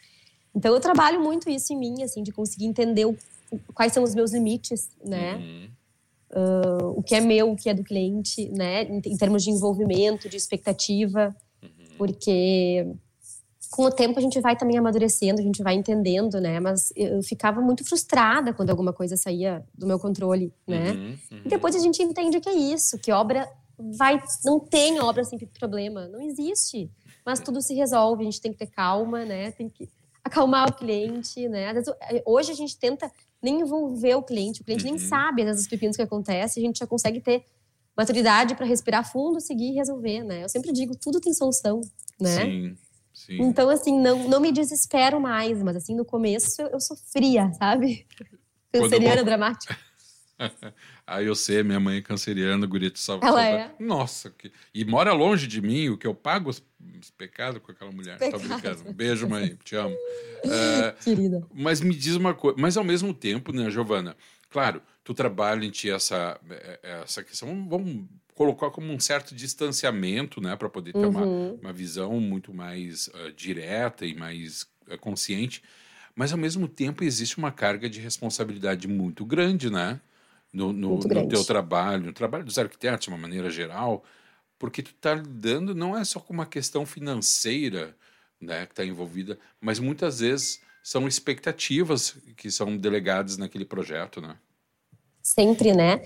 [0.55, 3.17] Então, eu trabalho muito isso em mim, assim, de conseguir entender o,
[3.73, 5.35] quais são os meus limites, né?
[5.35, 5.69] Uhum.
[6.29, 8.83] Uh, o que é meu, o que é do cliente, né?
[8.83, 11.35] Em, em termos de envolvimento, de expectativa.
[11.61, 11.97] Uhum.
[11.97, 12.87] Porque
[13.71, 16.59] com o tempo a gente vai também amadurecendo, a gente vai entendendo, né?
[16.59, 20.91] Mas eu ficava muito frustrada quando alguma coisa saía do meu controle, né?
[20.91, 21.41] Uhum, uhum.
[21.45, 25.37] E depois a gente entende que é isso, que obra vai, não tem obra sem
[25.59, 26.89] problema, não existe.
[27.25, 29.51] Mas tudo se resolve, a gente tem que ter calma, né?
[29.51, 29.89] Tem que
[30.23, 31.73] acalmar o cliente, né?
[31.73, 31.93] Vezes,
[32.25, 34.91] hoje a gente tenta nem envolver o cliente, o cliente uhum.
[34.91, 37.45] nem sabe às vezes os pepinos que acontecem, a gente já consegue ter
[37.95, 40.43] maturidade para respirar fundo, seguir e resolver, né?
[40.43, 41.81] Eu sempre digo, tudo tem solução,
[42.19, 42.45] né?
[42.45, 42.77] Sim.
[43.27, 43.41] Sim.
[43.41, 48.07] Então, assim, não, não me desespero mais, mas assim, no começo eu, eu sofria, sabe?
[48.71, 49.77] Canceriana dramática.
[51.05, 53.27] Aí eu sei, minha mãe é canceriana, Gurito salva.
[53.27, 53.75] Ela é.
[53.79, 54.51] Nossa, que...
[54.73, 56.63] e mora longe de mim, o que eu pago os,
[57.01, 58.17] os pecados com aquela mulher.
[58.17, 58.93] Tá brincando.
[58.93, 59.95] Beijo, mãe, te amo.
[60.45, 61.45] É, Querida.
[61.51, 64.15] Mas me diz uma coisa, mas ao mesmo tempo, né, Giovana?
[64.51, 69.33] Claro, tu trabalha em ti essa, é, é, essa questão, vamos colocar como um certo
[69.33, 71.53] distanciamento, né, para poder ter uhum.
[71.53, 75.63] uma, uma visão muito mais uh, direta e mais uh, consciente.
[76.13, 80.01] Mas ao mesmo tempo existe uma carga de responsabilidade muito grande, né,
[80.51, 84.03] no, no, no teu trabalho, no trabalho dos arquitetos de uma maneira geral,
[84.59, 87.95] porque tu está lidando não é só com uma questão financeira,
[88.41, 94.37] né, que está envolvida, mas muitas vezes são expectativas que são delegadas naquele projeto, né?
[95.27, 96.01] Sempre, né?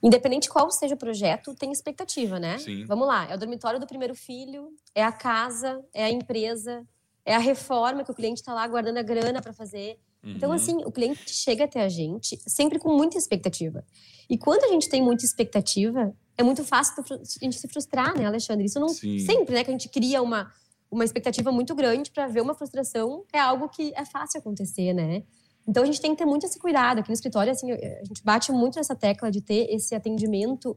[0.00, 2.56] Independente qual seja o projeto, tem expectativa, né?
[2.58, 2.84] Sim.
[2.84, 6.86] Vamos lá, é o dormitório do primeiro filho, é a casa, é a empresa,
[7.24, 9.98] é a reforma que o cliente está lá guardando a grana para fazer.
[10.22, 10.34] Uhum.
[10.36, 13.84] Então, assim, o cliente chega até a gente sempre com muita expectativa.
[14.28, 18.24] E quando a gente tem muita expectativa, é muito fácil a gente se frustrar, né,
[18.24, 18.64] Alexandre?
[18.64, 19.18] Isso não Sim.
[19.18, 20.52] sempre, né, que a gente cria uma
[20.90, 25.22] uma expectativa muito grande para ver uma frustração é algo que é fácil acontecer, né?
[25.66, 27.00] Então a gente tem que ter muito esse cuidado.
[27.00, 30.76] Aqui no escritório, assim, a gente bate muito nessa tecla de ter esse atendimento,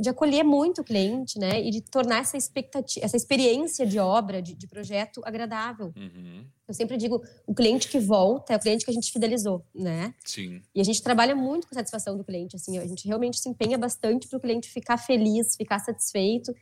[0.00, 1.60] de acolher muito o cliente, né?
[1.62, 5.90] E de tornar essa expectativa, essa experiência de obra, de, de projeto agradável.
[5.96, 6.44] Uhum.
[6.66, 10.14] Eu sempre digo, o cliente que volta é o cliente que a gente fidelizou, né?
[10.22, 10.60] Sim.
[10.74, 13.48] E a gente trabalha muito com a satisfação do cliente, assim, a gente realmente se
[13.48, 16.54] empenha bastante para o cliente ficar feliz, ficar satisfeito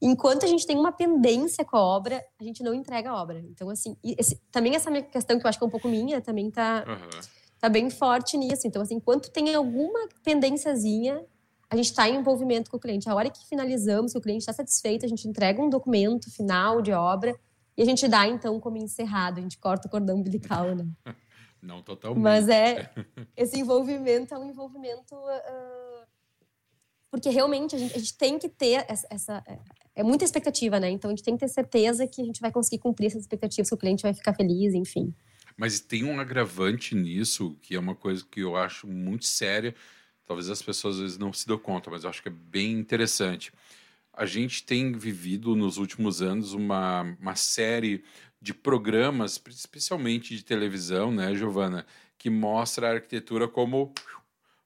[0.00, 3.40] Enquanto a gente tem uma pendência com a obra, a gente não entrega a obra.
[3.40, 6.20] Então, assim, esse, também essa minha questão, que eu acho que é um pouco minha,
[6.20, 7.20] também tá, uhum.
[7.58, 8.66] tá bem forte nisso.
[8.66, 11.24] Então, assim, enquanto tem alguma pendênciazinha,
[11.70, 13.08] a gente está em envolvimento com o cliente.
[13.08, 16.82] A hora que finalizamos, que o cliente está satisfeito, a gente entrega um documento final
[16.82, 17.38] de obra
[17.76, 19.38] e a gente dá, então, como encerrado.
[19.38, 20.86] A gente corta o cordão umbilical, né?
[21.62, 22.22] Não totalmente.
[22.22, 22.90] Mas é...
[23.34, 25.14] Esse envolvimento é um envolvimento...
[25.14, 25.83] Uh,
[27.14, 29.44] porque realmente a gente, a gente tem que ter essa, essa,
[29.94, 30.90] é muita expectativa, né?
[30.90, 33.68] Então a gente tem que ter certeza que a gente vai conseguir cumprir essas expectativas,
[33.68, 35.14] que o cliente vai ficar feliz, enfim.
[35.56, 39.76] Mas tem um agravante nisso, que é uma coisa que eu acho muito séria.
[40.26, 42.72] Talvez as pessoas às vezes não se dão conta, mas eu acho que é bem
[42.72, 43.52] interessante.
[44.12, 48.02] A gente tem vivido nos últimos anos uma, uma série
[48.42, 51.86] de programas, especialmente de televisão, né, Giovana,
[52.18, 53.94] que mostra a arquitetura como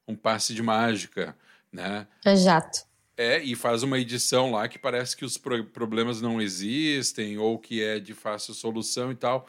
[0.07, 1.37] um passe de mágica,
[1.71, 2.07] né?
[2.25, 2.89] Exato.
[3.17, 7.59] É, e faz uma edição lá que parece que os pro problemas não existem ou
[7.59, 9.45] que é de fácil solução e tal.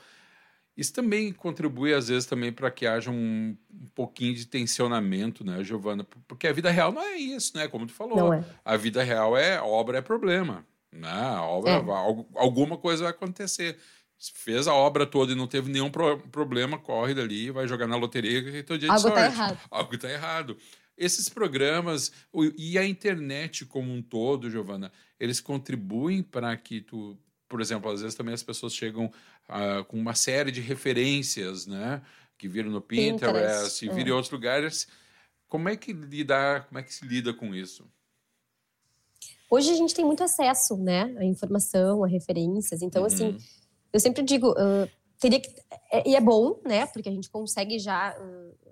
[0.77, 5.63] Isso também contribui, às vezes, também para que haja um, um, pouquinho de tensionamento, né,
[5.63, 6.05] Giovana?
[6.27, 7.69] Porque a vida real não é isso, né?
[7.69, 8.33] Como tu falou.
[8.33, 8.43] É.
[8.65, 10.65] A vida real é obra é problema.
[10.91, 11.09] Né?
[11.09, 11.77] A obra, é.
[12.37, 13.79] alguma coisa vai acontecer.
[14.35, 17.97] Fez a obra toda e não teve nenhum pro problema, corre dali, vai jogar na
[17.97, 19.37] loteria e teu dia Algo de tá sorte.
[19.37, 19.59] Tá errado.
[19.71, 20.57] Algo está errado
[21.01, 22.13] esses programas
[22.59, 28.03] e a internet como um todo, Giovana, eles contribuem para que tu, por exemplo, às
[28.03, 32.03] vezes também as pessoas chegam uh, com uma série de referências, né,
[32.37, 34.09] que viram no Pinterest, Pinterest e viram é.
[34.11, 34.87] em outros lugares.
[35.49, 37.91] Como é que lidar, como é que se lida com isso?
[39.51, 42.83] Hoje a gente tem muito acesso, né, à informação, a referências.
[42.83, 43.37] Então, assim, uhum.
[43.37, 43.47] assim,
[43.91, 45.51] eu sempre digo, uh, teria que
[45.91, 48.70] é, e é bom, né, porque a gente consegue já uh,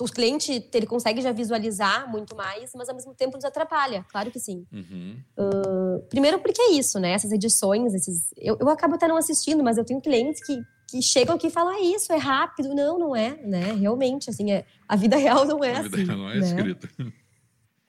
[0.00, 4.30] o cliente ele consegue já visualizar muito mais, mas ao mesmo tempo nos atrapalha, claro
[4.30, 4.64] que sim.
[4.72, 5.16] Uhum.
[5.36, 7.12] Uh, primeiro porque é isso, né?
[7.12, 11.02] Essas edições, esses, eu, eu acabo até não assistindo, mas eu tenho clientes que, que
[11.02, 12.74] chegam aqui e falam, ah, isso é rápido.
[12.74, 13.72] Não, não é, né?
[13.72, 15.86] Realmente, assim, é, a vida real não é a assim.
[15.86, 16.46] A vida real não é né?
[16.46, 16.88] escrita.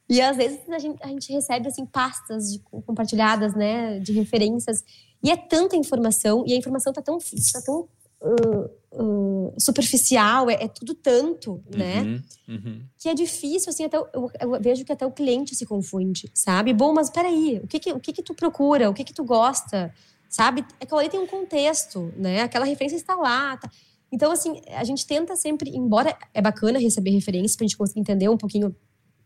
[0.10, 4.84] E às vezes a gente, a gente recebe, assim, pastas de, compartilhadas, né, de referências,
[5.24, 7.82] e é tanta informação, e a informação tá tão, tá tão
[8.24, 12.02] uh, uh, superficial, é, é, tudo tanto, né?
[12.02, 12.82] Uhum, uhum.
[12.98, 16.74] Que é difícil, assim, até eu, eu, vejo que até o cliente se confunde, sabe?
[16.74, 18.90] Bom, mas peraí, o que que, o que que tu procura?
[18.90, 19.94] O que que tu gosta?
[20.30, 20.66] Sabe?
[20.80, 22.42] Aquela ali tem um contexto, né?
[22.42, 23.70] Aquela referência está lá, tá?
[24.12, 28.00] Então, assim, a gente tenta sempre, embora é bacana receber referências para a gente conseguir
[28.00, 28.76] entender um pouquinho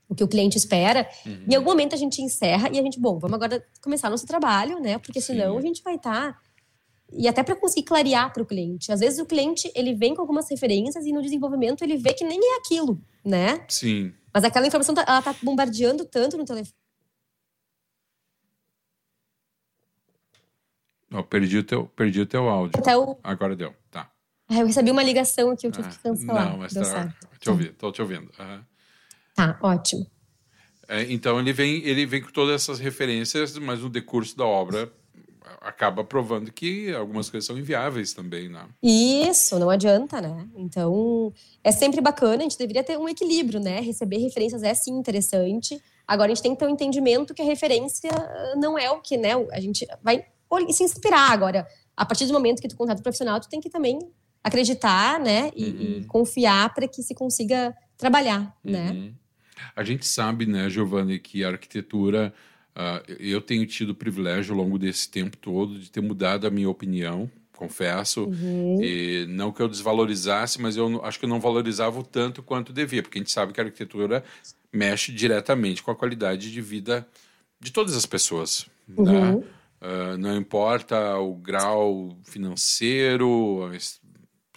[0.09, 1.45] o que o cliente espera, uhum.
[1.49, 4.79] em algum momento a gente encerra e a gente, bom, vamos agora começar nosso trabalho,
[4.79, 4.97] né?
[4.97, 5.57] Porque senão Sim.
[5.57, 6.39] a gente vai estar tá
[7.17, 8.91] e até para conseguir clarear para o cliente.
[8.91, 12.23] Às vezes o cliente ele vem com algumas referências e no desenvolvimento ele vê que
[12.23, 13.65] nem é aquilo, né?
[13.69, 14.13] Sim.
[14.33, 16.75] Mas aquela informação tá, ela tá bombardeando tanto no telefone.
[21.11, 22.79] Oh, perdi o teu, perdi o teu áudio.
[22.79, 23.17] Até o...
[23.23, 24.11] Agora deu, tá.
[24.49, 26.49] Ah, eu recebi uma ligação aqui, eu tive ah, que cancelar.
[26.49, 28.31] Não, mas tá, te ouvi, tô te ouvindo.
[28.39, 28.63] Uhum.
[29.35, 30.07] Tá, ótimo.
[30.87, 34.91] É, então ele vem, ele vem com todas essas referências, mas no decurso da obra
[35.63, 38.65] acaba provando que algumas coisas são inviáveis também, né?
[38.81, 40.47] Isso, não adianta, né?
[40.55, 43.79] Então, é sempre bacana, a gente deveria ter um equilíbrio, né?
[43.79, 45.81] Receber referências é sim interessante.
[46.07, 48.11] Agora, a gente tem que ter um entendimento que a referência
[48.57, 49.31] não é o que, né?
[49.51, 50.25] A gente vai
[50.69, 51.65] se inspirar agora.
[51.95, 53.99] A partir do momento que tu contrata um profissional, tu tem que também
[54.43, 55.49] acreditar, né?
[55.55, 55.79] E, uhum.
[55.79, 58.89] e confiar para que se consiga trabalhar, né?
[58.89, 58.93] uhum.
[58.93, 59.13] né?
[59.75, 62.33] A gente sabe, né, Giovanni, que a arquitetura
[62.75, 66.49] Uh, eu tenho tido o privilégio ao longo desse tempo todo de ter mudado a
[66.49, 68.25] minha opinião, confesso.
[68.25, 68.83] Uhum.
[68.83, 72.73] E não que eu desvalorizasse, mas eu acho que eu não valorizava o tanto quanto
[72.73, 74.23] devia, porque a gente sabe que a arquitetura
[74.71, 77.07] mexe diretamente com a qualidade de vida
[77.59, 78.65] de todas as pessoas.
[78.87, 78.95] Né?
[78.97, 79.37] Uhum.
[79.39, 79.43] Né?
[79.81, 83.69] Uh, não importa o grau financeiro,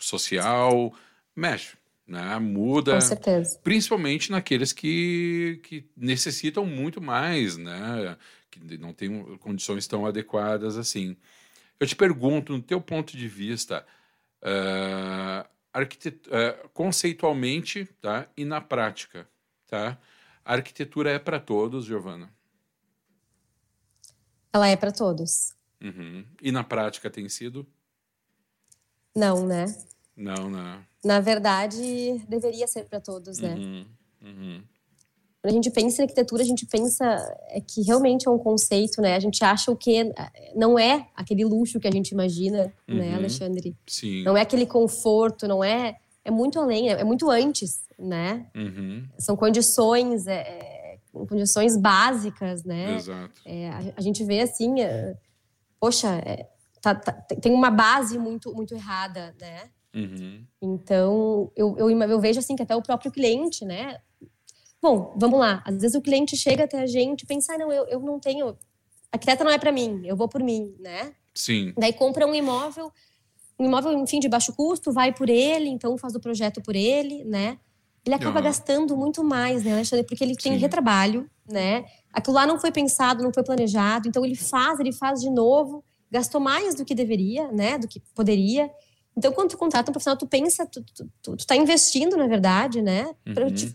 [0.01, 0.95] social,
[1.35, 1.77] mexe
[2.07, 2.39] né?
[2.39, 2.95] Muda.
[2.95, 3.59] Com certeza.
[3.63, 8.17] Principalmente naqueles que, que necessitam muito mais, né?
[8.51, 11.17] Que não têm condições tão adequadas assim.
[11.79, 13.85] Eu te pergunto, no teu ponto de vista,
[14.43, 16.27] uh, arquitet...
[16.29, 18.29] Uh, conceitualmente tá?
[18.37, 19.29] e na prática,
[19.67, 19.99] tá?
[20.45, 22.31] a arquitetura é para todos, Giovana?
[24.53, 25.55] Ela é para todos.
[25.83, 26.25] Uhum.
[26.41, 27.67] E na prática tem sido?
[29.15, 29.67] Não, né?
[30.17, 30.83] Não, não.
[31.07, 33.55] Na verdade, deveria ser para todos, né?
[33.55, 33.87] Uhum,
[34.23, 34.63] uhum.
[35.41, 37.05] Quando a gente pensa em arquitetura, a gente pensa
[37.51, 39.15] é que realmente é um conceito, né?
[39.15, 40.13] A gente acha o que
[40.57, 42.97] não é aquele luxo que a gente imagina, né, uhum.
[42.97, 43.77] né, Alexandre?
[43.87, 44.25] Sim.
[44.25, 45.97] Não é aquele conforto, não é.
[46.25, 48.49] É muito além, é, é muito antes, né?
[48.53, 49.07] Uhum.
[49.17, 52.97] São condições, é, é, condições básicas, né?
[52.97, 53.41] Exato.
[53.45, 55.17] É, a, a, gente vê assim, é,
[55.79, 56.21] poxa,
[56.83, 59.71] tá, tá, tem uma base muito, muito errada, né?
[59.97, 60.45] Uhum.
[60.61, 63.99] Então, eu, eu, eu, vejo assim que até o próprio cliente, né?
[64.81, 65.63] Bom, vamos lá.
[65.67, 68.21] Às vezes o cliente chega até a gente e pensa, ah, não, eu, eu não
[68.21, 68.57] tenho...
[69.11, 71.15] Arquiteta não é para mim, eu vou por mim, né?
[71.35, 71.73] Sim.
[71.79, 72.93] Daí compra um imóvel,
[73.59, 77.25] um imóvel, enfim, de baixo custo, vai por ele, então faz o projeto por ele,
[77.25, 77.59] né?
[78.07, 78.45] ele acaba uhum.
[78.45, 80.07] gastando muito mais, né, Alexandre?
[80.07, 80.59] Porque ele tem Sim.
[80.59, 81.85] retrabalho, né?
[82.13, 85.85] Aquilo lá não foi pensado, não foi planejado, então ele faz, ele faz de novo,
[86.11, 87.77] gastou mais do que deveria, né?
[87.79, 88.71] Do que poderia.
[89.17, 92.27] Então, quando tu contrata um profissional, tu pensa, tu, tu, tu, tu tá investindo, na
[92.27, 93.15] verdade, né?
[93.33, 93.55] Pra uhum.
[93.55, 93.75] te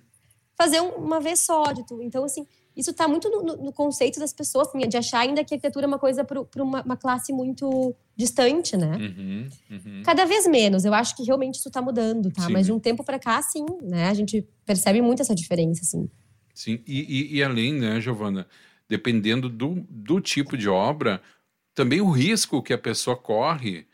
[0.56, 1.72] fazer uma vez só.
[1.72, 2.02] De tu.
[2.02, 5.54] Então, assim, isso está muito no, no, conceito das pessoas, assim, de achar ainda que
[5.54, 8.96] a arquitetura é uma coisa para uma, uma, classe muito distante, né?
[8.98, 10.04] Uhum, uhum.
[10.04, 10.86] Cada vez menos.
[10.86, 12.44] Eu acho que realmente isso está mudando, tá?
[12.44, 12.54] Sim.
[12.54, 14.10] Mas de um tempo para cá, sim, né?
[14.10, 16.08] A gente percebe muito essa diferença, assim.
[16.54, 18.46] Sim, e, e, e além, né, Giovana,
[18.88, 21.22] dependendo do, do tipo de obra,
[21.74, 23.88] também o risco que a pessoa corre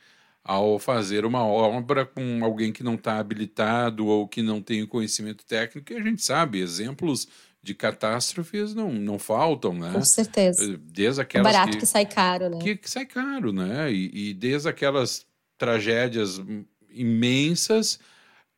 [0.48, 4.88] ao fazer uma obra com alguém que não está habilitado ou que não tem o
[4.88, 7.28] conhecimento técnico, e a gente sabe, exemplos
[7.62, 9.92] de catástrofes não, não faltam, né?
[9.92, 10.80] Com certeza.
[10.82, 12.60] Desde aquelas é barato que, que, sai caro, né?
[12.60, 13.92] Que, que sai caro, né?
[13.92, 15.26] E, e desde aquelas
[15.58, 16.42] tragédias
[16.90, 18.00] imensas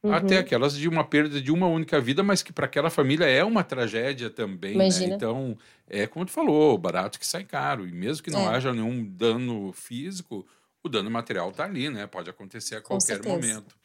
[0.04, 0.13] uhum.
[0.13, 3.43] até aquelas de uma perda de uma única vida, mas que para aquela família é
[3.43, 4.88] uma tragédia também, né?
[5.02, 5.58] Então,
[5.89, 7.88] é como tu falou, barato que sai caro.
[7.88, 8.56] E mesmo que não é.
[8.56, 10.45] haja nenhum dano físico,
[10.84, 12.08] o dano material está ali, né?
[12.08, 13.76] Pode acontecer a qualquer momento.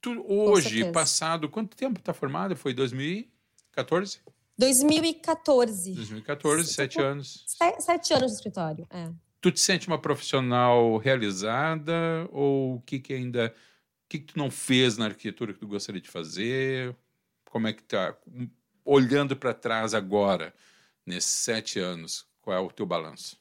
[0.00, 2.56] Tu, hoje, passado, quanto tempo está formado?
[2.56, 4.20] Foi 2014?
[4.56, 5.94] 2014.
[5.94, 7.44] 2014, sete anos.
[7.78, 9.10] Sete, anos no escritório, é.
[9.40, 13.54] Tu te sente uma profissional realizada ou o que que ainda,
[14.04, 16.94] o que, que tu não fez na arquitetura que tu gostaria de fazer?
[17.46, 18.14] Como é que tá?
[18.84, 20.54] Olhando para trás agora,
[21.06, 23.39] nesses sete anos, qual é o teu balanço?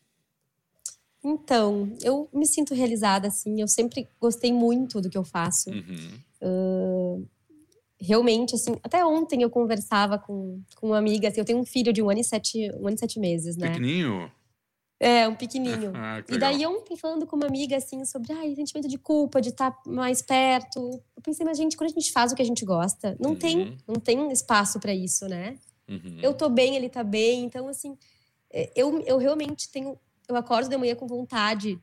[1.23, 3.59] Então, eu me sinto realizada, assim.
[3.59, 5.69] Eu sempre gostei muito do que eu faço.
[5.69, 6.19] Uhum.
[6.41, 7.27] Uh,
[7.99, 11.91] realmente, assim, até ontem eu conversava com, com uma amiga, assim, eu tenho um filho
[11.91, 13.67] de um ano e sete, um ano e sete meses, né?
[13.67, 14.31] Pequenininho?
[15.01, 15.91] É, um pequenininho.
[15.95, 19.49] ah, e daí ontem falando com uma amiga, assim, sobre, ai, sentimento de culpa, de
[19.49, 21.01] estar tá mais perto.
[21.15, 23.35] Eu pensei, mas gente, quando a gente faz o que a gente gosta, não uhum.
[23.35, 25.57] tem, não tem espaço para isso, né?
[25.89, 26.19] Uhum.
[26.21, 27.97] Eu tô bem, ele tá bem, então, assim,
[28.51, 29.97] é, eu, eu realmente tenho
[30.29, 31.81] eu acordo de manhã com vontade.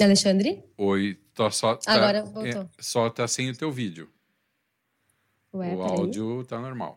[0.00, 0.64] Alexandre?
[0.76, 1.74] Oi, tô só.
[1.74, 2.62] Tá, Agora voltou.
[2.62, 4.08] É, só tá sem o teu vídeo.
[5.52, 6.96] Ué, o áudio tá normal.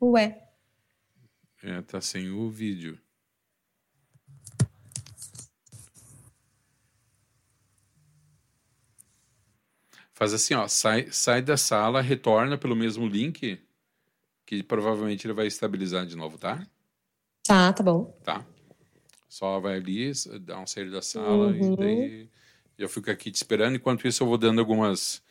[0.00, 0.48] Ué.
[1.62, 2.98] É, tá sem o vídeo.
[10.20, 13.58] Faz assim, ó, sai, sai da sala, retorna pelo mesmo link,
[14.44, 16.62] que provavelmente ele vai estabilizar de novo, tá?
[17.42, 18.14] Tá, tá bom.
[18.22, 18.44] Tá.
[19.30, 21.72] Só vai ali, dá um sair da sala uhum.
[21.72, 22.28] e daí
[22.76, 23.76] eu fico aqui te esperando.
[23.76, 25.22] Enquanto isso, eu vou dando algumas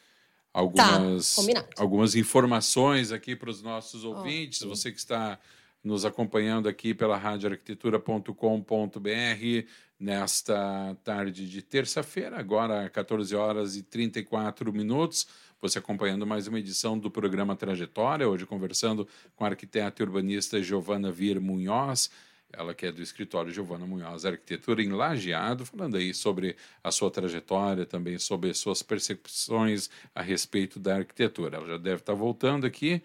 [0.51, 4.63] algumas tá, algumas informações aqui para os nossos ouvintes.
[4.63, 5.37] Você que está
[5.83, 9.67] nos acompanhando aqui pela radioarquitetura.com.br
[9.99, 15.27] nesta tarde de terça-feira, agora 14 horas e 34 minutos.
[15.61, 20.63] Você acompanhando mais uma edição do programa Trajetória, hoje conversando com a arquiteta e urbanista
[20.63, 22.09] Giovana Vir Munhoz,
[22.51, 27.11] ela que é do escritório Giovana Munhoz Arquitetura em Lajeado, falando aí sobre a sua
[27.11, 31.57] trajetória, também sobre suas percepções a respeito da arquitetura.
[31.57, 33.03] Ela já deve estar voltando aqui.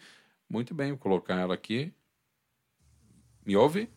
[0.49, 1.93] Muito bem, vou colocar ela aqui.
[3.45, 3.89] Me ouve?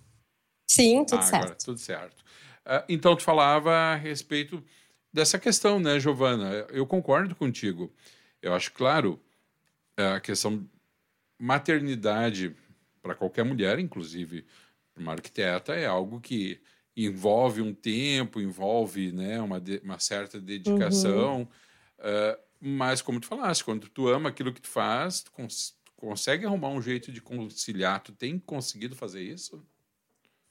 [0.70, 1.44] Sim, tudo ah, certo.
[1.44, 2.22] Agora, tudo certo.
[2.66, 4.64] Uh, então, tu falava a respeito
[5.12, 6.66] dessa questão, né, Giovana?
[6.70, 7.94] Eu concordo contigo.
[8.42, 9.20] Eu acho, claro,
[9.96, 10.68] a questão
[11.40, 12.56] maternidade
[13.02, 14.46] para qualquer mulher, inclusive
[14.96, 16.60] uma arquiteta, é algo que
[16.96, 21.40] envolve um tempo, envolve né, uma, de, uma certa dedicação.
[21.40, 21.48] Uhum.
[22.00, 26.46] Uh, mas, como tu falaste, quando tu ama aquilo que tu faz, tu cons consegue
[26.46, 28.02] arrumar um jeito de conciliar?
[28.02, 29.62] Tu tem conseguido fazer isso?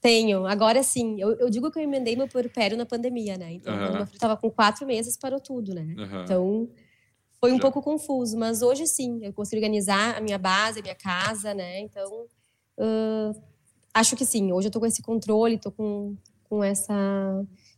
[0.01, 1.19] Tenho, agora sim.
[1.19, 3.53] Eu, eu digo que eu emendei meu puerpério na pandemia, né?
[3.53, 3.93] Então, uhum.
[3.93, 5.95] meu filho estava com quatro meses, parou tudo, né?
[5.97, 6.23] Uhum.
[6.23, 6.71] Então,
[7.41, 7.63] foi um Já.
[7.63, 8.37] pouco confuso.
[8.37, 11.81] Mas hoje, sim, eu consigo organizar a minha base, a minha casa, né?
[11.81, 12.27] Então,
[12.79, 13.43] uh,
[13.95, 14.53] acho que sim.
[14.53, 16.95] Hoje eu tô com esse controle, tô com, com essa...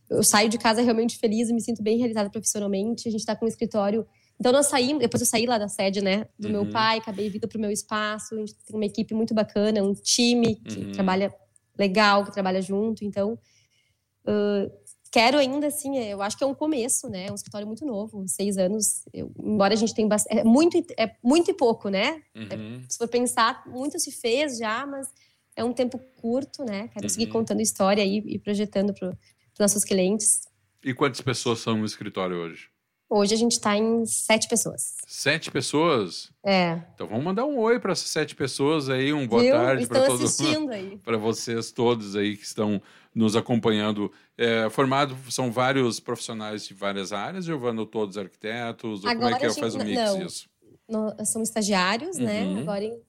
[0.09, 3.07] Eu saio de casa realmente feliz, me sinto bem realizada profissionalmente.
[3.07, 4.05] A gente está com um escritório...
[4.39, 5.01] Então, nós saímos...
[5.01, 6.27] Depois eu saí lá da sede, né?
[6.37, 6.53] Do uhum.
[6.53, 8.35] meu pai, acabei vindo pro meu espaço.
[8.35, 10.91] A gente tem uma equipe muito bacana, um time que uhum.
[10.91, 11.33] trabalha
[11.77, 13.03] legal, que trabalha junto.
[13.03, 13.37] Então,
[14.25, 14.71] uh,
[15.11, 17.27] quero ainda, assim, eu acho que é um começo, né?
[17.27, 19.03] É um escritório muito novo, seis anos.
[19.13, 20.39] Eu, embora a gente tenha bastante.
[20.39, 22.21] É muito, é muito e pouco, né?
[22.33, 22.77] É, uhum.
[22.77, 25.07] É, se for pensar, muito se fez já, mas
[25.55, 26.87] é um tempo curto, né?
[26.89, 27.09] Quero uhum.
[27.09, 30.47] seguir contando história aí e projetando para os nossos clientes.
[30.83, 32.69] E quantas pessoas são no escritório hoje?
[33.09, 34.97] Hoje a gente está em sete pessoas.
[35.07, 36.31] Sete pessoas?
[36.43, 36.79] É.
[36.93, 39.55] Então vamos mandar um oi para essas sete pessoas aí, um boa Viu?
[39.55, 40.37] tarde para todos.
[41.03, 42.79] Para vocês todos aí que estão
[43.13, 44.11] nos acompanhando.
[44.37, 49.03] É, formado são vários profissionais de várias áreas, Giovana, todos arquitetos.
[49.03, 49.53] Agora como é que é?
[49.53, 50.49] Faz o mix não, isso?
[50.87, 52.43] No, são estagiários, né?
[52.43, 52.55] uhum.
[52.55, 52.61] né?
[52.61, 53.01] Agora em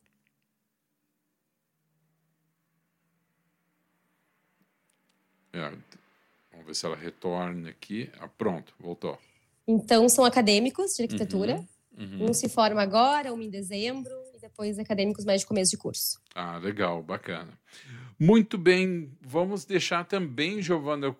[5.53, 5.69] É,
[6.53, 8.09] vamos ver se ela retorna aqui.
[8.21, 9.19] Ah, pronto, voltou.
[9.71, 11.64] Então, são acadêmicos de arquitetura.
[11.97, 12.31] Uhum, uhum.
[12.31, 16.21] Um se forma agora, um em dezembro, e depois acadêmicos mais de começo de curso.
[16.35, 17.57] Ah, legal, bacana.
[18.18, 21.12] Muito bem, vamos deixar também, Giovana,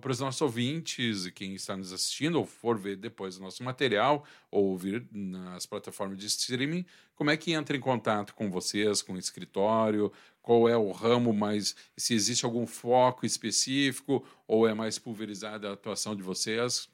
[0.00, 3.62] para os nossos ouvintes e quem está nos assistindo, ou for ver depois o nosso
[3.62, 6.84] material, ou ouvir nas plataformas de streaming,
[7.14, 11.32] como é que entra em contato com vocês, com o escritório, qual é o ramo,
[11.32, 16.88] mas se existe algum foco específico, ou é mais pulverizada a atuação de vocês?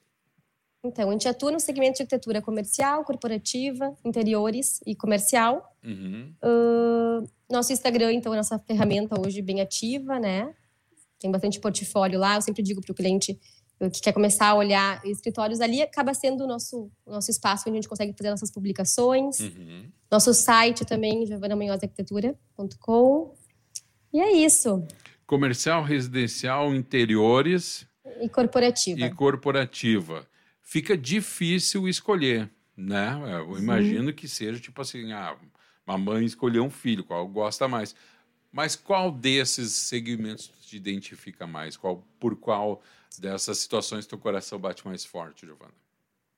[0.85, 5.77] Então, a gente atua no segmento de arquitetura comercial, corporativa, interiores e comercial.
[5.85, 6.35] Uhum.
[6.43, 10.53] Uh, nosso Instagram, então, é nossa ferramenta hoje bem ativa, né?
[11.21, 12.35] Tem bastante portfólio lá.
[12.35, 13.39] Eu sempre digo para o cliente
[13.93, 17.79] que quer começar a olhar escritórios ali, acaba sendo o nosso, o nosso espaço onde
[17.79, 19.41] a gente consegue fazer nossas publicações.
[19.41, 19.91] Uhum.
[20.11, 23.35] Nosso site também, giovanamanhosarquitetura.com.
[24.13, 24.85] E é isso.
[25.27, 27.87] Comercial, residencial, interiores...
[28.21, 29.01] E corporativa.
[29.01, 30.27] E corporativa
[30.73, 33.15] fica difícil escolher, né?
[33.47, 35.37] Eu imagino que seja tipo assim, ah,
[35.87, 37.95] uma mãe escolher um filho, qual gosta mais.
[38.51, 41.77] Mas qual desses segmentos te identifica mais?
[41.77, 42.81] Qual, por qual
[43.19, 45.75] dessas situações teu coração bate mais forte, Giovana?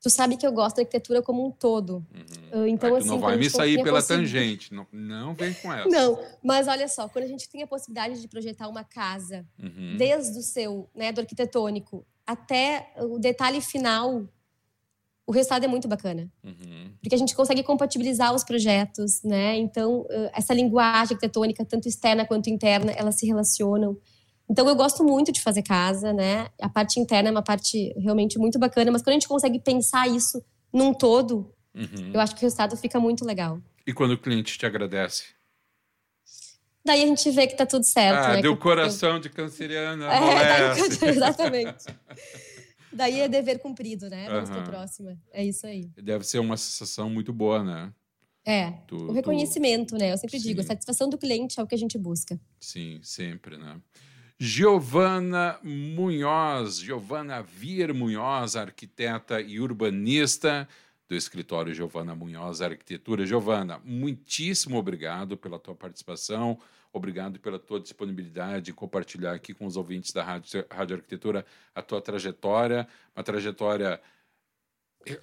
[0.01, 2.05] Tu sabe que eu gosto da arquitetura como um todo.
[2.53, 2.67] Uhum.
[2.67, 4.73] Então, assim, não vai me sair pela tangente.
[4.73, 5.87] Não, não vem com essa.
[5.87, 9.95] Não, mas olha só, quando a gente tem a possibilidade de projetar uma casa, uhum.
[9.97, 14.27] desde o seu, né, do arquitetônico até o detalhe final,
[15.27, 16.31] o resultado é muito bacana.
[16.43, 16.91] Uhum.
[17.01, 19.57] Porque a gente consegue compatibilizar os projetos, né?
[19.57, 23.97] Então, essa linguagem arquitetônica, tanto externa quanto interna, elas se relacionam.
[24.49, 26.49] Então, eu gosto muito de fazer casa, né?
[26.61, 30.07] A parte interna é uma parte realmente muito bacana, mas quando a gente consegue pensar
[30.07, 32.11] isso num todo, uhum.
[32.13, 33.59] eu acho que o resultado fica muito legal.
[33.87, 35.25] E quando o cliente te agradece?
[36.85, 38.25] Daí a gente vê que tá tudo certo.
[38.25, 38.41] Ah, né?
[38.41, 40.05] deu que, coração de canceriana.
[40.05, 41.85] É, daí, exatamente.
[42.93, 44.27] daí é dever cumprido, né?
[44.29, 44.55] Vamos uhum.
[44.55, 45.17] pra próxima.
[45.33, 45.89] É isso aí.
[45.97, 47.91] Deve ser uma sensação muito boa, né?
[48.45, 49.99] É, tu, o reconhecimento, tu...
[49.99, 50.13] né?
[50.13, 50.49] Eu sempre Sim.
[50.49, 52.39] digo, a satisfação do cliente é o que a gente busca.
[52.59, 53.81] Sim, sempre, né?
[54.37, 60.67] Giovana Munhoz, Giovana Vier Munhoz, arquiteta e urbanista
[61.07, 63.25] do escritório Giovana Munhoz Arquitetura.
[63.25, 66.59] Giovana, muitíssimo obrigado pela tua participação,
[66.97, 71.81] obrigado pela tua disponibilidade de compartilhar aqui com os ouvintes da Rádio, Rádio Arquitetura a
[71.81, 74.01] tua trajetória, uma trajetória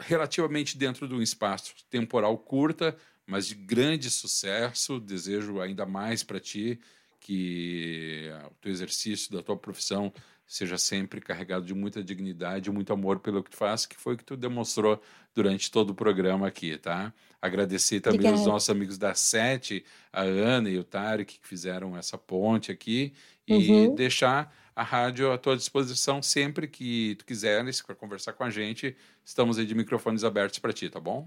[0.01, 2.97] relativamente dentro de um espaço temporal curta,
[3.27, 5.01] mas de grande sucesso.
[5.01, 6.79] Desejo ainda mais para ti
[7.19, 10.13] que o teu exercício da tua profissão
[10.53, 14.17] seja sempre carregado de muita dignidade, muito amor pelo que tu faz, que foi o
[14.19, 15.01] que tu demonstrou
[15.35, 17.11] durante todo o programa aqui, tá?
[17.41, 18.39] Agradecer também Obrigada.
[18.39, 19.83] aos nossos amigos da Sete,
[20.13, 23.15] a Ana e o Tarek, que fizeram essa ponte aqui,
[23.49, 23.95] e uhum.
[23.95, 28.95] deixar a rádio à tua disposição sempre que tu quiseres para conversar com a gente.
[29.25, 31.27] Estamos aí de microfones abertos para ti, tá bom?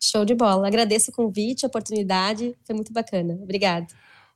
[0.00, 0.68] Show de bola.
[0.68, 2.54] Agradeço o convite, a oportunidade.
[2.62, 3.34] Foi muito bacana.
[3.34, 3.88] Obrigada.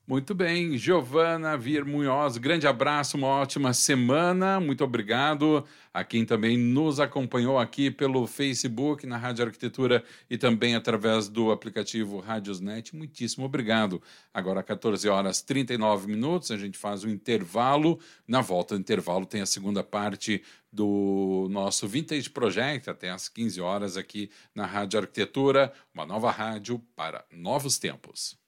[0.09, 6.57] Muito bem, Giovana Vier Munhoz, grande abraço, uma ótima semana, muito obrigado a quem também
[6.57, 13.45] nos acompanhou aqui pelo Facebook, na Rádio Arquitetura e também através do aplicativo Radiosnet, muitíssimo
[13.45, 14.01] obrigado.
[14.33, 19.43] Agora, 14 horas 39 minutos, a gente faz um intervalo, na volta do intervalo tem
[19.43, 20.43] a segunda parte
[20.73, 26.79] do nosso Vintage Project, até às 15 horas aqui na Rádio Arquitetura, uma nova rádio
[26.97, 28.48] para novos tempos.